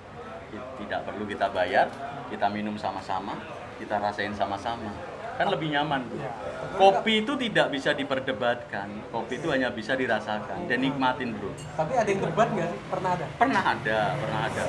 tidak 0.81 1.05
perlu 1.05 1.29
kita 1.29 1.53
bayar 1.53 1.85
kita 2.33 2.49
minum 2.49 2.73
sama-sama 2.81 3.37
kita 3.77 4.01
rasain 4.01 4.33
sama-sama 4.33 4.89
kan 5.35 5.47
lebih 5.51 5.67
nyaman 5.71 6.01
tuh 6.07 6.17
Ya. 6.19 6.31
kopi 6.75 7.23
itu 7.23 7.33
tidak 7.39 7.67
bisa 7.71 7.91
diperdebatkan 7.91 8.87
kopi 9.11 9.39
itu 9.39 9.47
hanya 9.51 9.71
bisa 9.71 9.95
dirasakan 9.95 10.67
dan 10.67 10.77
nikmatin 10.79 11.35
bro 11.35 11.51
Tapi 11.75 11.93
ada 11.95 12.09
yang 12.09 12.21
debat 12.23 12.47
nggak 12.51 12.67
sih? 12.71 12.79
Pernah 12.87 13.11
ada. 13.15 13.25
pernah 13.35 13.61
ada 13.63 13.99
pernah 14.15 14.39
ada 14.47 14.63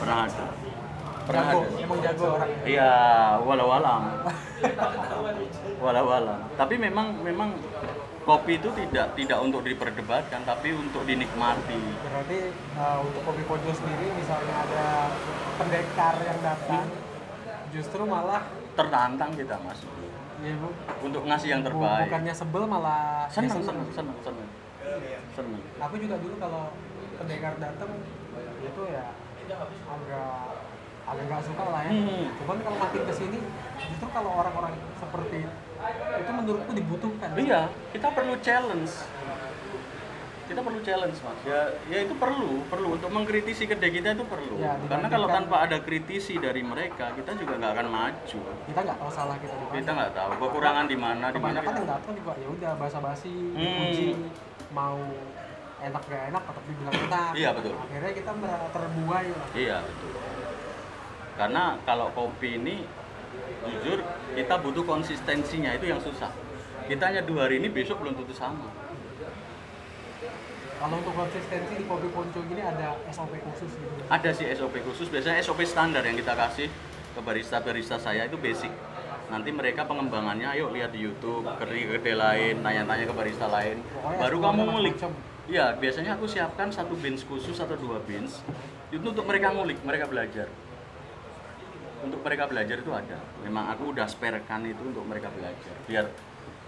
pernah 0.00 0.18
ada 0.28 0.44
pernah 1.24 1.44
Jago, 1.48 1.60
ada 1.64 1.80
emang 1.80 1.98
jago 2.04 2.26
orangnya. 2.36 2.64
Iya, 2.68 2.92
walau 3.40 3.68
alam. 3.72 4.02
walau 5.84 6.08
alam. 6.12 6.40
Tapi 6.52 6.74
memang 6.76 7.16
memang 7.24 7.56
kopi 8.28 8.60
itu 8.60 8.68
tidak 8.76 9.16
tidak 9.16 9.38
untuk 9.40 9.64
diperdebatkan, 9.64 10.44
tapi 10.44 10.76
untuk 10.76 11.00
dinikmati. 11.08 11.80
Berarti 12.04 12.38
uh, 12.76 13.00
untuk 13.00 13.24
kopi 13.24 13.42
pojok 13.48 13.72
sendiri 13.72 14.12
misalnya 14.12 14.54
ada 14.68 14.86
pendekar 15.56 16.14
yang 16.28 16.40
datang, 16.44 16.92
justru 17.72 18.04
malah 18.04 18.44
Tertantang 18.74 19.30
kita 19.38 19.54
mas, 19.62 19.78
ya 20.42 20.54
bu, 20.58 20.68
untuk 21.06 21.22
ngasih 21.30 21.48
yang 21.54 21.62
terbaik. 21.62 22.10
bukannya 22.10 22.34
sebel 22.34 22.62
malah 22.66 23.30
ya 23.30 23.34
Senang, 23.38 23.62
senang, 23.62 23.86
senang, 23.94 24.18
senang, 24.26 24.48
senang. 25.32 25.62
Aku 25.78 25.94
juga 26.02 26.18
dulu 26.18 26.34
kalau 26.42 26.74
pendekar 27.14 27.54
datang 27.62 27.90
itu 28.64 28.82
ya 28.90 29.14
agak 29.86 30.58
agak 31.04 31.24
nggak 31.28 31.42
suka 31.44 31.64
lah 31.68 31.80
ya. 31.84 31.92
Hmm. 31.92 32.24
Cuman 32.40 32.58
kalau 32.64 32.78
makin 32.80 33.02
ke 33.04 33.14
sini, 33.14 33.38
justru 33.78 34.06
kalau 34.10 34.30
orang-orang 34.40 34.72
seperti 34.96 35.38
itu 36.18 36.30
menurutku 36.32 36.72
dibutuhkan. 36.72 37.28
Iya, 37.36 37.62
kita 37.92 38.08
perlu 38.10 38.34
challenge. 38.40 38.92
Kita 40.44 40.60
perlu 40.60 40.78
challenge 40.84 41.18
mas. 41.18 41.38
Ya, 41.42 41.60
ya 41.88 41.98
itu 42.04 42.14
perlu, 42.14 42.60
perlu 42.68 42.88
untuk 42.94 43.08
mengkritisi 43.08 43.64
kedai 43.64 43.88
kita 43.88 44.12
itu 44.12 44.24
perlu. 44.24 44.60
Ya, 44.60 44.76
Karena 44.84 45.08
kalau 45.08 45.24
tanpa 45.26 45.64
ada 45.64 45.80
kritisi 45.80 46.36
dari 46.36 46.60
mereka, 46.60 47.16
kita 47.16 47.32
juga 47.34 47.56
nggak 47.56 47.72
akan 47.72 47.86
maju. 47.88 48.38
Kita 48.66 48.80
nggak 48.84 48.98
tahu 48.98 49.10
salah 49.10 49.36
kita 49.40 49.52
di 49.52 49.64
mana. 49.64 49.74
Kita 49.74 49.90
nggak 49.90 50.12
tahu 50.12 50.30
kekurangan 50.38 50.84
di 50.84 50.96
mana, 50.96 51.26
di 51.28 51.40
mana. 51.40 51.58
kita- 51.58 51.72
yang 51.74 51.88
datang 51.90 52.12
juga 52.12 52.32
ya 52.34 52.48
udah 52.50 52.72
basa-basi 52.76 53.32
Hmm. 53.32 53.56
dipuji 53.56 54.08
mau 54.70 54.98
enak 55.80 56.02
gak 56.02 56.22
enak 56.28 56.42
tetap 56.42 56.64
dibilang 56.64 56.94
enak 56.98 57.32
Iya, 57.34 57.50
betul. 57.52 57.74
akhirnya 57.76 58.12
kita 58.14 58.30
merasa 58.34 58.66
terbuai 58.70 59.26
lah 59.30 59.48
Iya 59.54 59.76
betul. 59.80 60.10
Karena 61.34 61.62
kalau 61.82 62.06
kopi 62.10 62.50
ini 62.54 62.76
jujur 63.64 63.98
kita 64.32 64.54
butuh 64.56 64.84
konsistensinya 64.84 65.72
itu 65.72 65.86
yang 65.86 65.98
susah. 65.98 66.30
Kita 66.84 67.02
hanya 67.02 67.20
dua 67.20 67.48
hari 67.48 67.58
ini 67.58 67.68
besok 67.68 68.00
belum 68.00 68.12
tentu 68.14 68.32
sama. 68.32 68.68
Kalau 70.78 70.96
untuk 71.00 71.14
konsistensi 71.14 71.72
di 71.78 71.84
kopi 71.86 72.08
ponco 72.10 72.40
gini 72.44 72.62
ada 72.62 72.98
SOP 73.08 73.32
khusus 73.40 73.70
gitu 73.78 73.94
Ada 74.10 74.30
sih 74.34 74.46
SOP 74.54 74.74
khusus, 74.84 75.06
biasanya 75.08 75.40
SOP 75.40 75.62
standar 75.64 76.02
yang 76.04 76.18
kita 76.18 76.34
kasih 76.34 76.68
ke 77.14 77.20
barista-barista 77.22 77.96
saya 78.02 78.26
itu 78.26 78.36
basic. 78.36 78.70
Nanti 79.32 79.50
mereka 79.54 79.88
pengembangannya, 79.88 80.52
ayo 80.52 80.68
lihat 80.68 80.92
di 80.92 81.00
YouTube, 81.00 81.48
ke 81.56 81.64
kedai 81.64 82.14
lain, 82.14 82.54
tanya-tanya 82.60 83.04
ke 83.08 83.14
barista 83.16 83.48
lain. 83.48 83.80
Pokoknya 83.80 84.18
Baru 84.20 84.36
kamu 84.42 84.60
ngulik. 84.68 84.94
Iya, 85.44 85.76
biasanya 85.76 86.16
aku 86.16 86.24
siapkan 86.24 86.72
satu 86.72 86.96
bins 86.96 87.20
khusus 87.24 87.56
atau 87.60 87.76
dua 87.76 88.00
bins 88.04 88.40
itu 88.92 89.04
untuk 89.04 89.24
mereka 89.28 89.52
ngulik, 89.52 89.80
mereka 89.84 90.06
belajar. 90.08 90.48
Untuk 92.04 92.20
mereka 92.20 92.44
belajar 92.48 92.76
itu 92.80 92.92
ada. 92.92 93.18
Memang 93.44 93.72
aku 93.72 93.96
udah 93.96 94.06
sparekan 94.08 94.64
itu 94.68 94.80
untuk 94.84 95.04
mereka 95.08 95.32
belajar. 95.32 95.74
Biar 95.88 96.06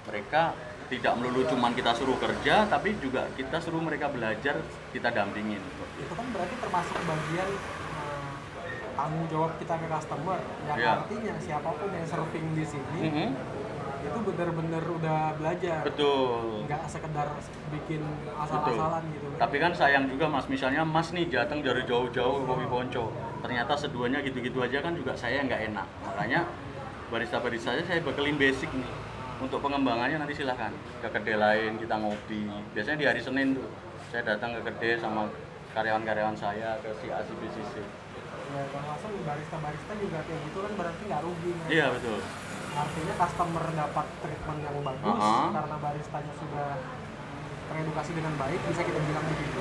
mereka 0.09 0.57
tidak 0.87 1.12
melulu 1.18 1.42
cuman 1.51 1.75
kita 1.75 1.90
suruh 1.94 2.18
kerja, 2.18 2.66
tapi 2.70 2.94
juga 3.03 3.27
kita 3.35 3.59
suruh 3.59 3.83
mereka 3.83 4.07
belajar, 4.11 4.62
kita 4.94 5.09
dampingin. 5.11 5.62
itu 5.96 6.12
kan 6.12 6.29
berarti 6.29 6.55
termasuk 6.61 6.96
bagian 7.09 7.49
eh, 7.49 8.33
tanggung 8.96 9.27
jawab 9.33 9.51
kita 9.57 9.75
ke 9.81 9.87
customer 9.88 10.38
yang 10.68 10.77
Iya. 10.77 10.92
artinya 11.01 11.35
siapa 11.40 11.70
pun 11.72 11.88
yang 11.88 12.07
surfing 12.07 12.46
di 12.53 12.64
sini 12.64 13.01
Mhm. 13.01 13.29
itu 14.07 14.18
bener-bener 14.22 14.83
udah 14.87 15.20
belajar 15.40 15.81
Betul. 15.88 16.68
nggak 16.68 16.83
sekedar 16.88 17.27
bikin 17.72 18.01
asal-asalan 18.37 19.03
gitu 19.12 19.27
Tapi 19.37 19.57
kan 19.61 19.72
sayang 19.77 20.05
juga 20.09 20.29
mas, 20.33 20.46
misalnya 20.49 20.81
mas 20.85 21.12
nih 21.12 21.29
datang 21.29 21.61
dari 21.61 21.85
jauh-jauh 21.85 22.40
ke 22.40 22.44
Kopi 22.44 22.66
Ponco, 22.68 23.05
ternyata 23.44 23.72
seduanya 23.77 24.20
gitu-gitu 24.25 24.61
aja 24.64 24.81
kan 24.81 24.96
juga 24.96 25.12
saya 25.12 25.44
nggak 25.44 25.61
enak. 25.72 25.87
Makanya 26.09 26.40
barista-barista 27.12 27.72
saya 27.72 27.83
saya 27.85 28.01
bekelin 28.01 28.37
basic 28.37 28.68
nih. 28.72 29.06
Untuk 29.37 29.61
pengembangannya 29.61 30.16
nanti 30.16 30.33
silahkan 30.33 30.72
ke 31.05 31.09
kedai 31.12 31.37
lain 31.37 31.77
kita 31.77 31.94
ngopi. 32.01 32.49
Biasanya 32.72 32.96
di 32.96 33.07
hari 33.07 33.20
Senin 33.20 33.53
tuh 33.53 33.68
saya 34.09 34.25
datang 34.25 34.57
ke 34.57 34.61
kedai 34.64 34.96
sama 34.96 35.29
karyawan-karyawan 35.77 36.33
saya 36.33 36.81
ke 36.81 36.88
si 37.05 37.12
A 37.12 37.20
si 37.20 37.33
B 37.37 37.42
si 37.53 37.61
C. 37.68 37.85
ya 38.46 38.62
termasuk 38.70 39.11
barista-barista 39.27 39.92
juga 39.99 40.22
kayak 40.22 40.40
gitu 40.49 40.59
kan 40.64 40.72
berarti 40.79 41.03
nggak 41.11 41.22
rugi 41.27 41.51
mereka. 41.51 41.72
Iya 41.75 41.87
betul. 41.92 42.18
artinya 42.77 43.14
customer 43.16 43.64
dapat 43.72 44.07
treatment 44.20 44.61
yang 44.61 44.77
bagus 44.85 45.16
Uh-huh. 45.16 45.49
karena 45.49 45.77
baristanya 45.81 46.33
sudah 46.37 46.68
teredukasi 47.66 48.11
dengan 48.12 48.35
baik 48.37 48.61
bisa 48.68 48.83
kita 48.85 49.01
bilang 49.01 49.25
begitu 49.33 49.61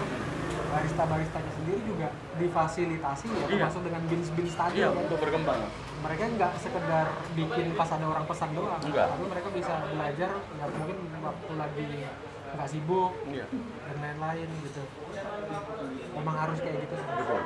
barista-baristanya 0.76 1.52
sendiri 1.56 1.80
juga 1.82 2.08
difasilitasi 2.36 3.26
ya 3.26 3.36
Iya. 3.38 3.46
termasuk 3.50 3.82
dengan 3.82 4.02
bins-bins 4.06 4.54
tadi 4.54 4.76
Iya 4.76 4.90
kan. 4.92 5.02
untuk 5.02 5.18
berkembang. 5.18 5.60
mereka 6.04 6.24
nggak 6.30 6.54
sekedar 6.60 7.06
bikin 7.34 7.68
pas 7.74 7.90
ada 7.90 8.06
orang 8.06 8.26
pesan 8.28 8.50
doang 8.52 8.82
Enggak. 8.84 9.08
tapi 9.10 9.24
mereka 9.26 9.48
bisa 9.50 9.74
belajar 9.88 10.30
ya 10.36 10.66
mungkin 10.70 10.98
waktu 11.18 11.52
lagi 11.56 11.88
nggak 12.56 12.68
sibuk 12.68 13.12
Iya. 13.26 13.46
dan 13.82 13.96
lain-lain 13.98 14.48
gitu 14.62 14.84
memang 16.14 16.36
harus 16.38 16.60
kayak 16.60 16.78
gitu 16.82 16.94
sih. 16.94 17.08
Betul. 17.16 17.42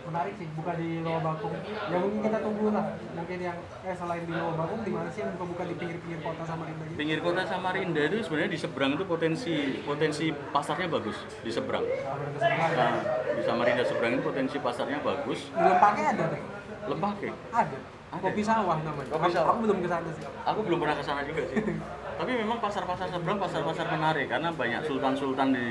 Menarik 0.00 0.34
sih 0.34 0.48
buka 0.56 0.72
di 0.72 1.04
Loa 1.04 1.20
Bakung 1.20 1.52
ya 1.68 1.96
mungkin 1.98 2.20
kita 2.22 2.38
tunggu 2.40 2.72
lah 2.72 2.84
mungkin 3.12 3.38
yang 3.38 3.56
eh 3.82 3.92
selain 3.92 4.24
di 4.24 4.32
Loa 4.32 4.52
Bakung 4.54 4.80
di 4.80 4.88
mana 4.88 5.08
sih 5.08 5.20
yang 5.20 5.36
buka-buka 5.36 5.62
di 5.64 5.74
pinggir-pinggir 5.76 6.20
kota 6.22 6.42
Samarinda 6.42 6.82
gitu 6.82 6.96
Pinggir 6.96 7.18
kota 7.20 7.42
Samarinda 7.44 8.02
itu 8.02 8.16
sebenarnya 8.22 8.50
di 8.50 8.58
seberang 8.58 8.90
itu 8.94 9.04
potensi 9.04 9.52
potensi 9.82 10.24
pasarnya 10.32 10.88
bagus 10.88 11.12
di 11.38 11.50
seberang. 11.50 11.84
Nah, 11.84 12.96
di 13.30 13.42
Samarinda 13.44 13.84
seberang 13.84 14.12
itu 14.14 14.22
potensi 14.24 14.56
pasarnya 14.58 14.98
bagus. 14.98 15.40
di 15.46 15.60
Lempake 15.60 16.02
ada 16.02 16.24
tuh 16.26 16.40
Lembake. 16.88 17.28
ada 17.52 17.76
Ada. 18.08 18.22
kopi 18.24 18.40
sawah 18.40 18.76
namanya 18.80 19.12
Kopi 19.12 19.20
Aku- 19.20 19.34
sawah. 19.34 19.48
aku 19.52 19.58
belum 19.60 19.78
ke 19.78 19.88
sana 19.90 20.08
sih 20.10 20.24
Aku 20.46 20.60
belum 20.64 20.78
pernah 20.80 20.96
ke 20.96 21.04
sana 21.04 21.20
juga 21.22 21.42
sih. 21.44 21.56
Tapi 22.18 22.32
memang 22.34 22.58
pasar-pasar 22.58 23.06
seberang 23.08 23.38
pasar-pasar 23.38 23.86
menarik 23.92 24.26
karena 24.26 24.48
banyak 24.50 24.80
sultan-sultan 24.82 25.52
di 25.52 25.66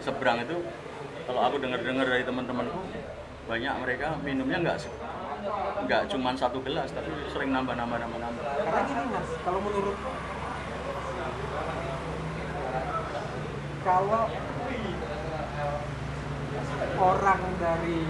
seberang 0.00 0.40
itu 0.40 0.56
kalau 1.22 1.40
aku 1.44 1.60
dengar-dengar 1.60 2.02
dari 2.02 2.24
teman-temanku 2.24 2.80
banyak 3.50 3.74
mereka 3.82 4.08
minumnya 4.22 4.58
nggak 4.62 4.78
nggak 5.82 6.02
cuma 6.06 6.30
satu 6.38 6.62
gelas 6.62 6.94
tapi 6.94 7.10
sering 7.26 7.50
nambah 7.50 7.74
nambah 7.74 7.98
nambah 7.98 8.18
nambah. 8.22 8.44
Karena 8.46 8.80
gini 8.86 9.02
mas, 9.10 9.28
kalau 9.42 9.58
menurut 9.58 9.96
kalau 13.82 14.22
orang 17.02 17.42
dari 17.58 18.00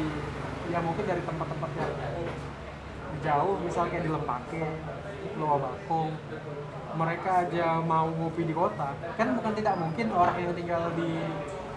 ya 0.69 0.79
mungkin 0.85 1.05
dari 1.09 1.23
tempat-tempat 1.25 1.71
yang 1.81 1.93
jauh, 3.23 3.55
misal 3.65 3.89
kayak 3.89 4.05
di 4.05 4.11
Lempake, 4.13 4.65
Luar 5.41 5.59
Bakung, 5.61 6.13
mereka 6.97 7.49
aja 7.49 7.81
mau 7.81 8.09
ngopi 8.13 8.45
di 8.45 8.53
kota, 8.53 8.93
kan 9.17 9.33
bukan 9.37 9.53
tidak 9.57 9.75
mungkin 9.81 10.07
orang 10.13 10.37
yang 10.37 10.53
tinggal 10.53 10.93
di 10.93 11.09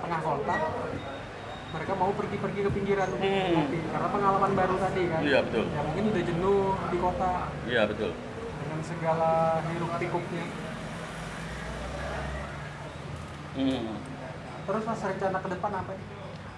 tengah 0.03 0.21
kota 0.23 0.55
mereka 1.75 1.93
mau 1.99 2.11
pergi-pergi 2.15 2.59
ke 2.63 2.71
pinggiran. 2.71 3.09
Hmm. 3.19 3.51
ngopi 3.59 3.79
karena 3.91 4.07
pengalaman 4.09 4.51
baru 4.55 4.75
tadi 4.79 5.03
kan. 5.11 5.21
Iya, 5.21 5.39
betul. 5.43 5.65
ya 5.67 5.81
mungkin 5.83 6.03
udah 6.09 6.23
jenuh 6.23 6.63
di 6.89 6.97
kota. 7.03 7.31
Iya 7.67 7.81
betul. 7.91 8.11
Dengan 8.63 8.79
segala 8.81 9.31
hiruk 9.67 9.91
pikuknya. 9.99 10.45
Hmm. 13.55 13.95
terus 14.67 14.83
mas 14.83 14.99
rencana 14.99 15.37
ke 15.39 15.47
depan 15.47 15.71
apa 15.79 15.93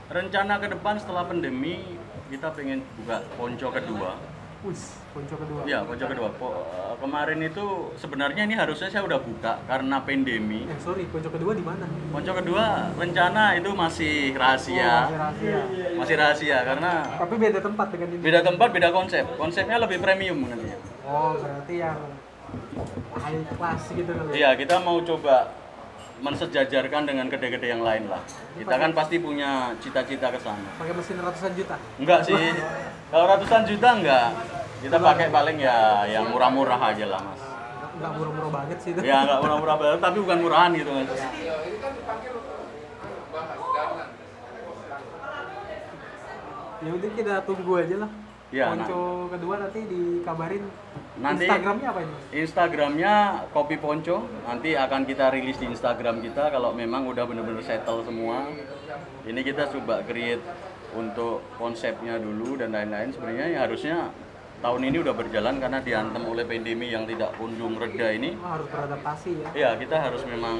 rencana 0.09 0.53
ke 0.57 0.67
depan 0.73 0.95
setelah 0.97 1.23
pandemi 1.29 1.99
kita 2.33 2.49
pengen 2.57 2.81
buka 2.97 3.21
ponco 3.37 3.67
kedua 3.69 4.11
Wis, 4.59 4.81
ponco 5.11 5.35
kedua 5.37 5.61
Iya, 5.63 5.85
ponco 5.85 6.05
kedua. 6.07 6.29
Po- 6.33 6.65
eh, 6.65 6.93
kemarin 6.97 7.39
itu 7.39 7.65
sebenarnya 7.93 8.41
ini 8.43 8.53
harusnya 8.53 8.89
saya 8.89 9.05
udah 9.05 9.19
buka 9.19 9.61
karena 9.63 10.01
pandemi. 10.01 10.65
eh 10.65 10.79
sorry 10.81 11.05
ponco 11.05 11.29
kedua 11.29 11.53
di 11.53 11.61
mana 11.61 11.85
Ponco 12.09 12.31
kedua 12.33 12.65
rencana 12.93 13.53
itu 13.53 13.69
masih 13.71 14.33
Oh, 14.33 14.39
rahasia. 14.39 14.93
masih 15.05 15.17
rahasia 15.17 15.59
Masih 15.93 16.15
rahasia 16.15 16.57
karena 16.63 16.91
tapi 17.15 17.35
beda 17.37 17.59
tempat 17.59 17.87
dengan 17.89 18.07
ini 18.09 18.17
beda 18.19 18.39
tempat, 18.41 18.67
beda 18.71 18.89
konsep. 18.91 19.25
Konsepnya 19.35 19.77
lebih 19.77 19.97
premium 19.99 20.41
nantinya. 20.43 20.77
oh 21.03 21.37
berarti 21.37 21.73
yang 21.77 21.99
high 23.15 23.41
class 23.53 23.81
gitu 23.91 24.09
ya? 24.09 24.23
Iya, 24.33 24.49
kita 24.57 24.81
mau 24.81 24.97
coba 24.99 25.53
mensejajarkan 26.17 27.05
dengan 27.05 27.29
kedai-kedai 27.29 27.69
yang 27.69 27.85
lain 27.85 28.09
lah. 28.09 28.25
Kita 28.57 28.73
kan 28.73 28.89
pasti 28.91 29.21
punya 29.21 29.69
cita-cita 29.77 30.33
ke 30.33 30.39
sana. 30.41 30.65
pakai 30.75 30.97
mesin 30.97 31.21
ratusan 31.21 31.51
juta 31.53 31.77
Enggak 32.01 32.25
sih. 32.25 32.33
Kalau 33.07 33.25
ratusan 33.25 33.63
juta 33.63 33.89
enggak. 33.95 34.29
Kita 34.77 34.97
pakai 35.01 35.27
paling 35.33 35.57
ya 35.57 36.05
yang 36.05 36.29
murah-murah 36.29 36.77
aja 36.77 37.05
lah, 37.09 37.21
Mas. 37.23 37.41
nggak 37.97 38.13
murah-murah 38.13 38.51
banget 38.53 38.77
sih 38.77 38.93
itu. 38.93 39.01
Ya 39.01 39.25
enggak 39.25 39.41
murah-murah 39.41 39.75
banget, 39.81 39.99
tapi 40.05 40.17
bukan 40.21 40.37
murahan 40.37 40.69
gitu, 40.77 40.91
Mas. 40.93 41.09
ya 46.77 46.93
udah 46.93 47.11
kita 47.17 47.33
tunggu 47.41 47.73
aja 47.81 47.95
lah. 48.05 48.11
Iya, 48.47 48.65
ponco 48.71 49.27
kedua 49.27 49.55
nanti 49.59 49.79
dikabarin. 49.91 50.63
Nanti- 51.17 51.49
Instagramnya 51.49 51.87
apa 51.89 51.99
ini 52.05 52.15
Instagramnya 52.31 53.13
Kopi 53.51 53.75
Ponco. 53.81 54.29
Nanti 54.45 54.77
akan 54.77 55.01
kita 55.03 55.33
rilis 55.33 55.57
di 55.57 55.67
Instagram 55.67 56.21
kita 56.21 56.53
kalau 56.53 56.71
memang 56.71 57.09
udah 57.09 57.25
bener-bener 57.27 57.65
settle 57.65 58.05
semua. 58.05 58.47
Ini 59.25 59.41
kita 59.41 59.67
coba 59.73 60.05
create 60.05 60.39
untuk 60.97 61.45
konsepnya 61.61 62.17
dulu 62.17 62.57
dan 62.57 62.73
lain-lain 62.73 63.13
sebenarnya 63.13 63.45
ya 63.53 63.59
harusnya 63.69 63.97
tahun 64.57 64.81
ini 64.89 64.97
udah 65.05 65.13
berjalan 65.13 65.61
karena 65.61 65.79
diantem 65.85 66.23
oleh 66.25 66.41
pandemi 66.41 66.89
yang 66.89 67.05
tidak 67.05 67.29
kunjung 67.37 67.77
reda 67.77 68.09
ini. 68.09 68.33
Harus 68.41 68.67
beradaptasi 68.73 69.31
ya. 69.37 69.49
Ya 69.53 69.69
kita 69.77 69.95
harus 70.01 70.25
memang 70.25 70.57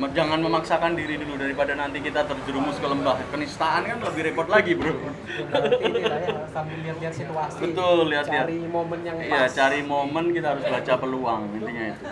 me- 0.00 0.12
jangan 0.16 0.40
memaksakan 0.40 0.96
diri 0.96 1.20
dulu 1.20 1.36
daripada 1.36 1.76
nanti 1.76 2.00
kita 2.00 2.24
terjerumus 2.24 2.80
ke 2.80 2.86
lembah 2.88 3.20
kenistaan 3.28 3.84
kan 3.84 4.00
lebih 4.00 4.32
repot 4.32 4.48
lagi 4.48 4.72
bro. 4.72 4.96
Berarti 4.96 5.84
ya 6.00 6.48
sambil 6.48 6.76
lihat-lihat 6.80 7.14
situasi. 7.14 7.58
Betul, 7.60 8.08
lihat-lihat. 8.08 8.48
cari 8.48 8.58
momen 8.64 9.00
yang 9.04 9.16
Iya 9.20 9.44
pas. 9.44 9.52
cari 9.52 9.80
momen 9.84 10.24
kita 10.32 10.46
harus 10.56 10.64
baca 10.64 10.92
peluang 10.96 11.42
intinya 11.60 11.84
itu. 11.92 12.04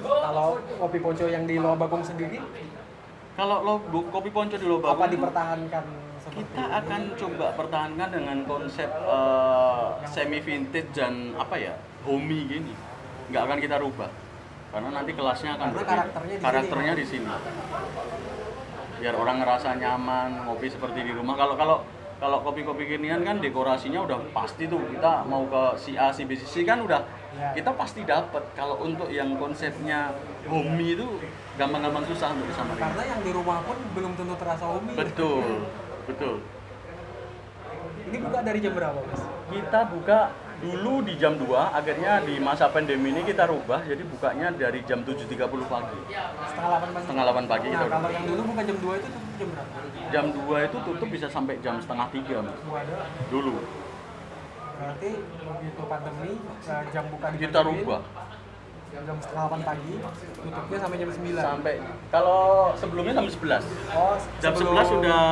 Kalau 0.00 0.48
kopi 0.80 0.98
ponco 0.98 1.24
yang 1.28 1.44
di 1.44 1.60
Loa 1.60 1.76
Bagong 1.76 2.02
sendiri 2.02 2.40
Kalau 3.38 3.62
lo 3.62 3.74
kopi 4.10 4.34
ponco 4.34 4.58
di 4.58 4.66
Lobak 4.66 4.98
apa 4.98 5.06
dipertahankan 5.06 5.84
kita 6.28 6.64
akan 6.82 7.00
coba 7.16 7.46
pertahankan 7.56 8.08
dengan 8.10 8.38
konsep 8.44 8.90
eh, 8.90 9.86
semi 10.10 10.42
vintage 10.42 10.90
dan 10.92 11.32
apa 11.38 11.54
ya 11.56 11.74
homey 12.02 12.44
gini. 12.50 12.74
Nggak 13.30 13.42
akan 13.46 13.58
kita 13.62 13.76
rubah. 13.78 14.10
Karena 14.68 14.88
nanti 14.92 15.12
kelasnya 15.16 15.56
akan 15.56 15.68
Karena 15.72 15.78
berbeda. 15.78 15.94
karakternya 15.94 16.34
di 16.36 16.42
karakternya 16.44 16.92
sini. 16.92 17.00
di 17.00 17.06
sini. 17.06 17.28
Biar 18.98 19.14
orang 19.14 19.36
ngerasa 19.40 19.68
nyaman 19.78 20.30
ngopi 20.44 20.68
seperti 20.68 20.98
di 21.06 21.12
rumah. 21.14 21.34
Kalau 21.38 21.54
kalau 21.54 21.76
kalau 22.18 22.42
kopi-kopi 22.42 22.84
ginian 22.90 23.22
kan 23.22 23.38
dekorasinya 23.38 24.02
udah 24.02 24.18
pasti 24.34 24.66
tuh. 24.66 24.82
Kita 24.90 25.22
mau 25.26 25.46
ke 25.46 25.78
si 25.78 25.94
A 25.94 26.10
si 26.10 26.26
B 26.26 26.34
si 26.34 26.46
C 26.46 26.66
kan 26.66 26.82
udah. 26.82 27.02
Ya. 27.38 27.52
kita 27.54 27.76
pasti 27.76 28.02
dapat 28.08 28.40
kalau 28.56 28.80
untuk 28.82 29.12
yang 29.12 29.36
konsepnya 29.36 30.16
homey 30.48 30.96
itu 30.96 31.06
gampang-gampang 31.60 32.02
susah 32.08 32.32
untuk 32.32 32.48
disamarin 32.50 32.80
karena 32.80 33.02
yang 33.04 33.20
di 33.20 33.30
rumah 33.36 33.60
pun 33.62 33.76
belum 33.94 34.16
tentu 34.16 34.34
terasa 34.40 34.64
homey. 34.64 34.96
Betul. 34.96 35.68
Betul. 36.08 36.34
Ini 38.08 38.18
buka 38.24 38.40
dari 38.40 38.58
jam 38.64 38.72
berapa 38.72 38.98
mas? 39.04 39.22
Kita 39.52 39.80
buka 39.92 40.18
dulu 40.58 41.06
di 41.06 41.14
jam 41.20 41.38
2 41.38 41.46
akhirnya 41.52 42.24
di 42.26 42.40
masa 42.42 42.66
pandemi 42.72 43.14
ini 43.14 43.22
kita 43.22 43.46
rubah 43.46 43.86
jadi 43.86 44.02
bukanya 44.02 44.50
dari 44.50 44.82
jam 44.88 45.04
7.30 45.06 45.28
pagi. 45.68 46.00
Setengah 46.48 46.68
delapan 46.74 46.90
pagi. 46.90 47.04
Setengah 47.04 47.24
8 47.28 47.52
pagi 47.52 47.68
nah 47.68 47.78
kita 47.78 47.86
kalau 47.92 48.10
yang 48.10 48.24
dulu 48.26 48.40
buka 48.50 48.62
jam 48.64 48.76
2 48.82 48.98
itu 49.04 49.08
jam 49.38 49.48
berapa 49.54 49.78
jam 50.10 50.24
2 50.34 50.66
itu 50.68 50.76
tutup 50.82 51.08
bisa 51.08 51.26
sampai 51.30 51.54
jam 51.62 51.78
setengah 51.78 52.06
3 52.10 52.42
Mas. 52.42 52.58
Waduh. 52.66 53.00
dulu. 53.30 53.54
Berarti 54.78 55.10
begitu 55.22 55.82
pandemi 55.86 56.32
eh, 56.42 56.82
jam 56.90 57.04
buka 57.10 57.26
di 57.30 57.36
kita 57.38 57.60
rubah. 57.62 58.02
jam 58.88 59.20
setengah 59.20 59.52
delapan 59.52 59.60
pagi 59.68 59.94
tutupnya 60.40 60.78
sampai 60.80 60.96
jam 60.96 61.10
9 61.12 61.28
sampai 61.36 61.74
kalau 62.08 62.72
sebelumnya 62.72 63.12
jam 63.20 63.28
11 63.28 63.60
oh 63.92 64.16
jam 64.40 64.52
sebelum- 64.56 64.80
11 64.80 64.94
sudah 64.96 65.22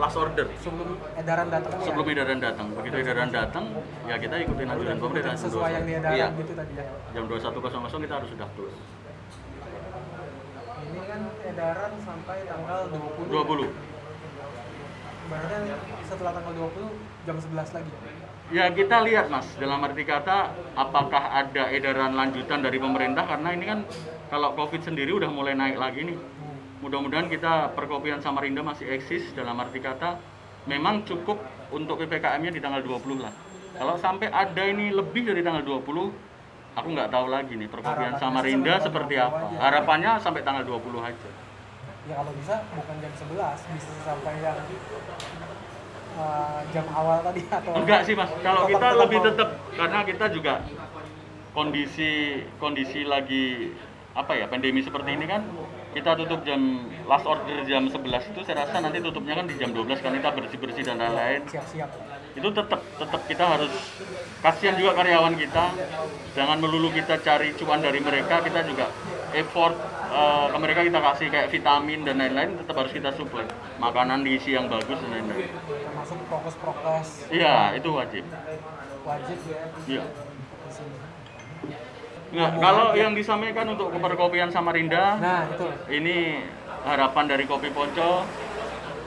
last 0.00 0.16
order. 0.16 0.46
sebelum 0.56 0.88
edaran 1.20 1.46
datang 1.52 1.70
ya? 1.76 1.84
sebelum 1.84 2.06
edaran 2.08 2.38
datang. 2.40 2.66
Begitu 2.72 2.96
edaran 3.04 3.28
datang 3.28 3.64
ya 4.08 4.16
kita 4.16 4.34
ikutin 4.40 4.66
anjuran 4.72 4.98
pemerintah 5.04 5.36
sesuai 5.36 5.70
yang 5.76 5.84
di 5.84 5.92
21. 5.94 6.00
edaran 6.00 6.16
iya. 6.16 6.26
gitu 6.32 6.52
tadi 6.56 6.72
ya? 6.80 6.84
Jam 7.12 7.24
21.00 7.28 8.04
kita 8.08 8.14
harus 8.16 8.28
sudah 8.32 8.48
close 8.56 8.78
ini 10.86 11.00
kan 11.06 11.20
edaran 11.42 11.92
sampai 12.02 12.36
tanggal 12.46 12.80
20 12.90 13.68
20 13.70 13.98
berarti 15.28 15.56
setelah 16.08 16.32
tanggal 16.32 16.54
20 16.72 17.28
jam 17.28 17.36
11 17.36 17.76
lagi. 17.76 17.92
Ya 18.48 18.64
kita 18.72 19.04
lihat 19.04 19.28
mas, 19.28 19.44
dalam 19.60 19.84
arti 19.84 20.08
kata 20.08 20.56
apakah 20.72 21.36
ada 21.36 21.68
edaran 21.68 22.16
lanjutan 22.16 22.64
dari 22.64 22.80
pemerintah? 22.80 23.28
Karena 23.28 23.52
ini 23.52 23.64
kan 23.68 23.84
kalau 24.32 24.56
covid 24.56 24.80
sendiri 24.80 25.12
udah 25.12 25.28
mulai 25.28 25.52
naik 25.52 25.76
lagi 25.76 26.08
nih. 26.08 26.18
Mudah-mudahan 26.80 27.28
kita 27.28 27.76
perkopian 27.76 28.24
Samarinda 28.24 28.64
masih 28.64 28.88
eksis. 28.88 29.36
Dalam 29.36 29.60
arti 29.60 29.84
kata 29.84 30.16
memang 30.64 31.04
cukup 31.04 31.36
untuk 31.68 32.00
PPKM-nya 32.00 32.48
di 32.48 32.60
tanggal 32.64 32.80
20 32.80 33.20
lah. 33.20 33.34
Kalau 33.76 34.00
sampai 34.00 34.32
ada 34.32 34.64
ini 34.64 34.96
lebih 34.96 35.28
dari 35.28 35.44
tanggal 35.44 35.60
20, 35.60 36.08
aku 36.78 36.88
nggak 36.90 37.10
tahu 37.10 37.26
lagi 37.28 37.52
nih 37.52 37.66
perkopian 37.66 38.14
Samarinda 38.16 38.74
seperti 38.78 39.14
tanggal 39.14 39.28
20 39.28 39.34
apa. 39.34 39.46
aja. 39.48 39.56
Harapannya 39.60 40.12
sampai 40.18 40.40
tanggal 40.40 40.64
20 40.64 41.02
aja. 41.02 41.28
ya 42.00 42.14
kalau 42.14 42.32
bisa 42.32 42.54
bukan 42.72 42.96
jam 42.98 43.12
11 43.12 43.36
bisa 43.68 43.90
sampai 44.00 44.34
yang 44.38 44.56
eh, 46.16 46.58
jam 46.70 46.86
awal 46.90 47.18
tadi 47.20 47.40
atau 47.44 47.72
Enggak 47.74 48.00
sih 48.02 48.14
mas, 48.14 48.30
kalau 48.40 48.64
Tetap- 48.64 48.72
kita 48.72 48.86
tetap 48.88 49.00
lebih 49.02 49.18
tetap 49.22 49.48
karena 49.70 49.98
kita 50.02 50.24
juga 50.30 50.54
kondisi 51.50 52.12
kondisi 52.56 53.00
lagi 53.04 53.74
apa 54.14 54.32
ya 54.32 54.46
pandemi 54.46 54.80
seperti 54.80 55.10
ini 55.12 55.26
kan 55.26 55.42
kita 55.88 56.14
tutup 56.16 56.42
jam 56.42 56.60
last 57.04 57.24
order 57.24 57.62
jam 57.64 57.86
11 57.86 57.98
itu 58.26 58.40
saya 58.42 58.62
rasa 58.62 58.80
nanti 58.80 58.98
tutupnya 58.98 59.34
kan 59.34 59.44
di 59.44 59.54
jam 59.54 59.70
12 59.70 59.98
kan 59.98 60.10
kita 60.10 60.28
bersih 60.32 60.58
bersih 60.58 60.82
dan 60.82 60.96
lain-lain 60.96 61.42
siap-siap 61.46 61.90
itu 62.38 62.48
tetap 62.54 62.80
tetap 62.80 63.20
kita 63.26 63.44
harus 63.44 63.72
kasihan 64.38 64.78
juga 64.78 64.94
karyawan 64.94 65.34
kita. 65.34 65.74
Jangan 66.38 66.56
melulu 66.62 66.94
kita 66.94 67.18
cari 67.18 67.50
cuan 67.58 67.82
dari 67.82 67.98
mereka 67.98 68.38
kita 68.46 68.62
juga 68.62 68.86
effort 69.34 69.74
eh, 70.14 70.46
ke 70.48 70.58
mereka 70.62 70.80
kita 70.86 70.98
kasih 71.02 71.26
kayak 71.28 71.48
vitamin 71.50 72.06
dan 72.06 72.22
lain-lain 72.22 72.54
tetap 72.62 72.74
harus 72.78 72.92
kita 72.94 73.10
supply 73.18 73.44
makanan 73.82 74.22
diisi 74.22 74.54
yang 74.54 74.70
bagus 74.70 74.96
dan 75.02 75.10
lain-lain. 75.10 75.50
Termasuk 75.50 76.18
prokes-prokes. 76.30 77.08
Iya 77.34 77.74
itu 77.74 77.90
wajib. 77.90 78.24
Wajib 79.02 79.38
ya. 79.50 79.60
Iya. 79.90 80.04
Nggak, 82.28 82.50
kalau 82.60 82.92
yang 82.92 83.16
disampaikan 83.16 83.72
untuk 83.72 83.88
perkopian 83.88 84.52
Samarinda, 84.52 85.16
nah 85.16 85.48
itu. 85.48 85.64
ini 85.88 86.44
harapan 86.84 87.24
dari 87.24 87.48
Kopi 87.48 87.72
Ponco. 87.72 88.28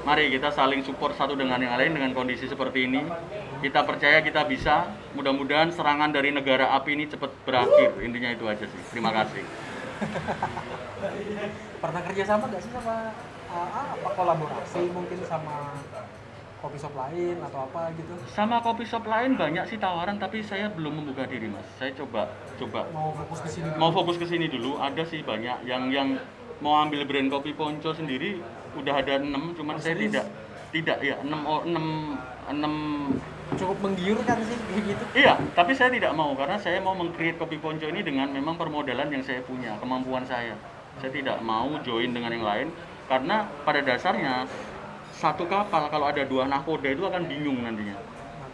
Mari 0.02 0.34
kita 0.34 0.50
saling 0.50 0.82
support 0.82 1.14
satu 1.14 1.38
dengan 1.38 1.62
yang 1.62 1.78
lain 1.78 1.94
dengan 1.94 2.12
kondisi 2.18 2.50
seperti 2.50 2.90
ini. 2.90 3.06
Kita 3.62 3.86
percaya 3.86 4.26
kita 4.26 4.50
bisa. 4.50 4.90
Mudah-mudahan 5.14 5.70
serangan 5.70 6.10
dari 6.10 6.34
negara 6.34 6.74
api 6.74 6.98
ini 6.98 7.06
cepat 7.06 7.30
berakhir. 7.46 8.02
Intinya 8.02 8.34
itu 8.34 8.46
aja 8.50 8.66
sih. 8.66 8.82
Terima 8.90 9.14
kasih. 9.14 9.46
pernah 11.82 12.02
kerja 12.06 12.24
sama 12.26 12.50
nggak 12.50 12.62
sih 12.62 12.72
sama 12.74 13.14
AA 13.52 13.82
apa 13.98 14.10
kolaborasi 14.18 14.82
mungkin 14.90 15.20
sama 15.26 15.78
kopi 16.62 16.78
shop 16.78 16.94
lain 16.94 17.42
atau 17.42 17.66
apa 17.66 17.90
gitu 17.98 18.14
Sama 18.30 18.62
kopi 18.62 18.86
shop 18.86 19.06
lain 19.10 19.34
banyak 19.34 19.66
sih 19.66 19.82
tawaran 19.82 20.22
tapi 20.22 20.46
saya 20.46 20.70
belum 20.70 21.02
membuka 21.02 21.26
diri 21.26 21.50
mas. 21.50 21.66
Saya 21.82 21.94
coba 21.98 22.30
coba 22.58 22.86
mau 22.94 23.10
fokus 23.18 23.40
ke 23.42 23.50
sini 23.50 23.68
dulu. 23.70 23.78
mau 23.82 23.90
fokus 23.94 24.16
ke 24.22 24.26
sini 24.30 24.46
dulu. 24.50 24.72
Ada 24.78 25.04
sih 25.10 25.22
banyak 25.26 25.66
yang 25.66 25.90
yang 25.90 26.08
mau 26.62 26.78
ambil 26.80 27.04
brand 27.10 27.28
kopi 27.28 27.52
Ponco 27.52 27.91
sendiri 27.91 28.39
udah 28.78 28.93
ada 29.02 29.19
enam, 29.19 29.52
cuman 29.58 29.76
Oh, 29.76 29.82
saya 29.82 29.97
serius? 29.97 30.13
tidak 30.13 30.26
tidak 30.71 30.97
ya 31.04 31.19
enam 31.19 31.43
enam 31.67 31.86
enam 32.47 32.74
cukup 33.60 33.78
menggiurkan 33.84 34.39
sih 34.47 34.56
kayak 34.71 34.84
gitu 34.88 35.04
Iya, 35.12 35.34
tapi 35.52 35.76
saya 35.76 35.91
tidak 35.91 36.15
mau 36.15 36.32
karena 36.39 36.56
saya 36.56 36.80
mau 36.80 36.95
meng-create 36.95 37.36
kopi 37.36 37.60
ponco 37.60 37.84
ini 37.84 38.00
dengan 38.00 38.32
memang 38.32 38.56
permodalan 38.56 39.12
yang 39.12 39.19
saya 39.19 39.43
punya, 39.43 39.76
kemampuan 39.84 40.24
saya. 40.24 40.56
Saya 41.04 41.12
tidak 41.12 41.43
mau 41.43 41.67
join 41.84 42.15
dengan 42.15 42.32
yang 42.32 42.45
lain 42.47 42.67
karena 43.12 43.43
pada 43.67 43.84
dasarnya 43.84 44.47
satu 45.12 45.43
kapal 45.52 45.91
kalau 45.91 46.08
ada 46.08 46.24
dua 46.24 46.47
nakoda 46.47 46.88
itu 46.88 47.04
akan 47.04 47.28
bingung 47.28 47.60
nantinya. 47.60 48.00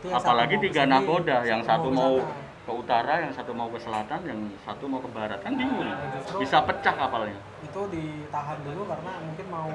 Apalagi 0.09 0.57
tiga 0.61 0.85
sini, 0.85 0.93
nakoda, 0.93 1.37
yang 1.45 1.61
satu 1.61 1.89
mau. 1.93 2.21
Ke 2.67 2.73
utara, 2.73 3.23
yang 3.23 3.31
satu 3.31 3.55
mau 3.55 3.71
ke 3.71 3.79
selatan, 3.79 4.19
yang 4.27 4.35
satu 4.59 4.83
mau 4.85 4.99
ke 4.99 5.07
barat 5.07 5.39
kan 5.39 5.55
bingung. 5.55 5.87
justru- 6.13 6.43
Bisa 6.43 6.59
pecah 6.61 6.91
kapalnya. 6.93 7.39
itu 7.57 7.81
ditahan 7.89 8.59
dulu 8.61 8.83
karena 8.85 9.11
mungkin 9.19 9.45
mau 9.47 9.67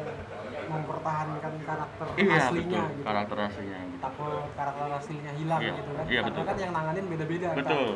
mempertahankan 0.64 1.52
karakter 1.59 2.07
Iya 2.14 2.37
aslinya 2.38 2.78
betul, 2.78 2.92
gitu 2.92 3.02
karakter 3.02 3.37
aslinya. 3.42 3.78
gitu. 3.83 3.98
takut 3.98 4.33
karakter 4.52 4.87
aslinya 4.92 5.33
hilang 5.33 5.61
Iya, 5.61 5.72
gitu 5.72 5.90
kan 5.90 6.05
iya, 6.05 6.20
karena 6.20 6.28
betul. 6.31 6.44
kan 6.44 6.57
yang 6.59 6.72
nanganin 6.72 7.05
beda-beda. 7.07 7.48
Betul. 7.55 7.88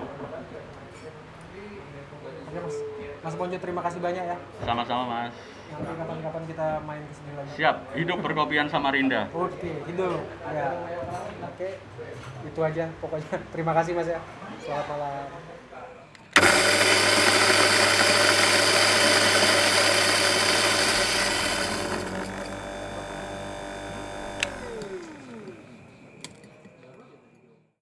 oke 2.46 2.58
mas 2.58 2.76
mas 3.20 3.34
Ponco 3.34 3.56
terima 3.56 3.82
kasih 3.82 4.00
banyak 4.00 4.24
ya 4.24 4.36
Sama-sama 4.60 5.02
mas. 5.06 5.34
nanti 5.66 5.92
kapan-kapan 5.92 6.42
kita 6.46 6.66
main 6.80 7.02
ke 7.02 7.12
sini 7.12 7.32
lagi 7.34 7.50
Siap, 7.52 7.76
hidup 7.94 8.18
perkopian 8.20 8.66
Samarinda. 8.66 9.20
oke 9.28 9.72
hidup 9.82 10.20
ya 10.46 10.68
oke 11.42 11.68
itu 12.44 12.60
aja 12.60 12.84
pokoknya 12.96 13.36
terima 13.50 13.72
kasih 13.72 13.92
mas 13.92 14.08
ya 14.08 14.20
selamat 14.66 14.86
malam 14.90 15.45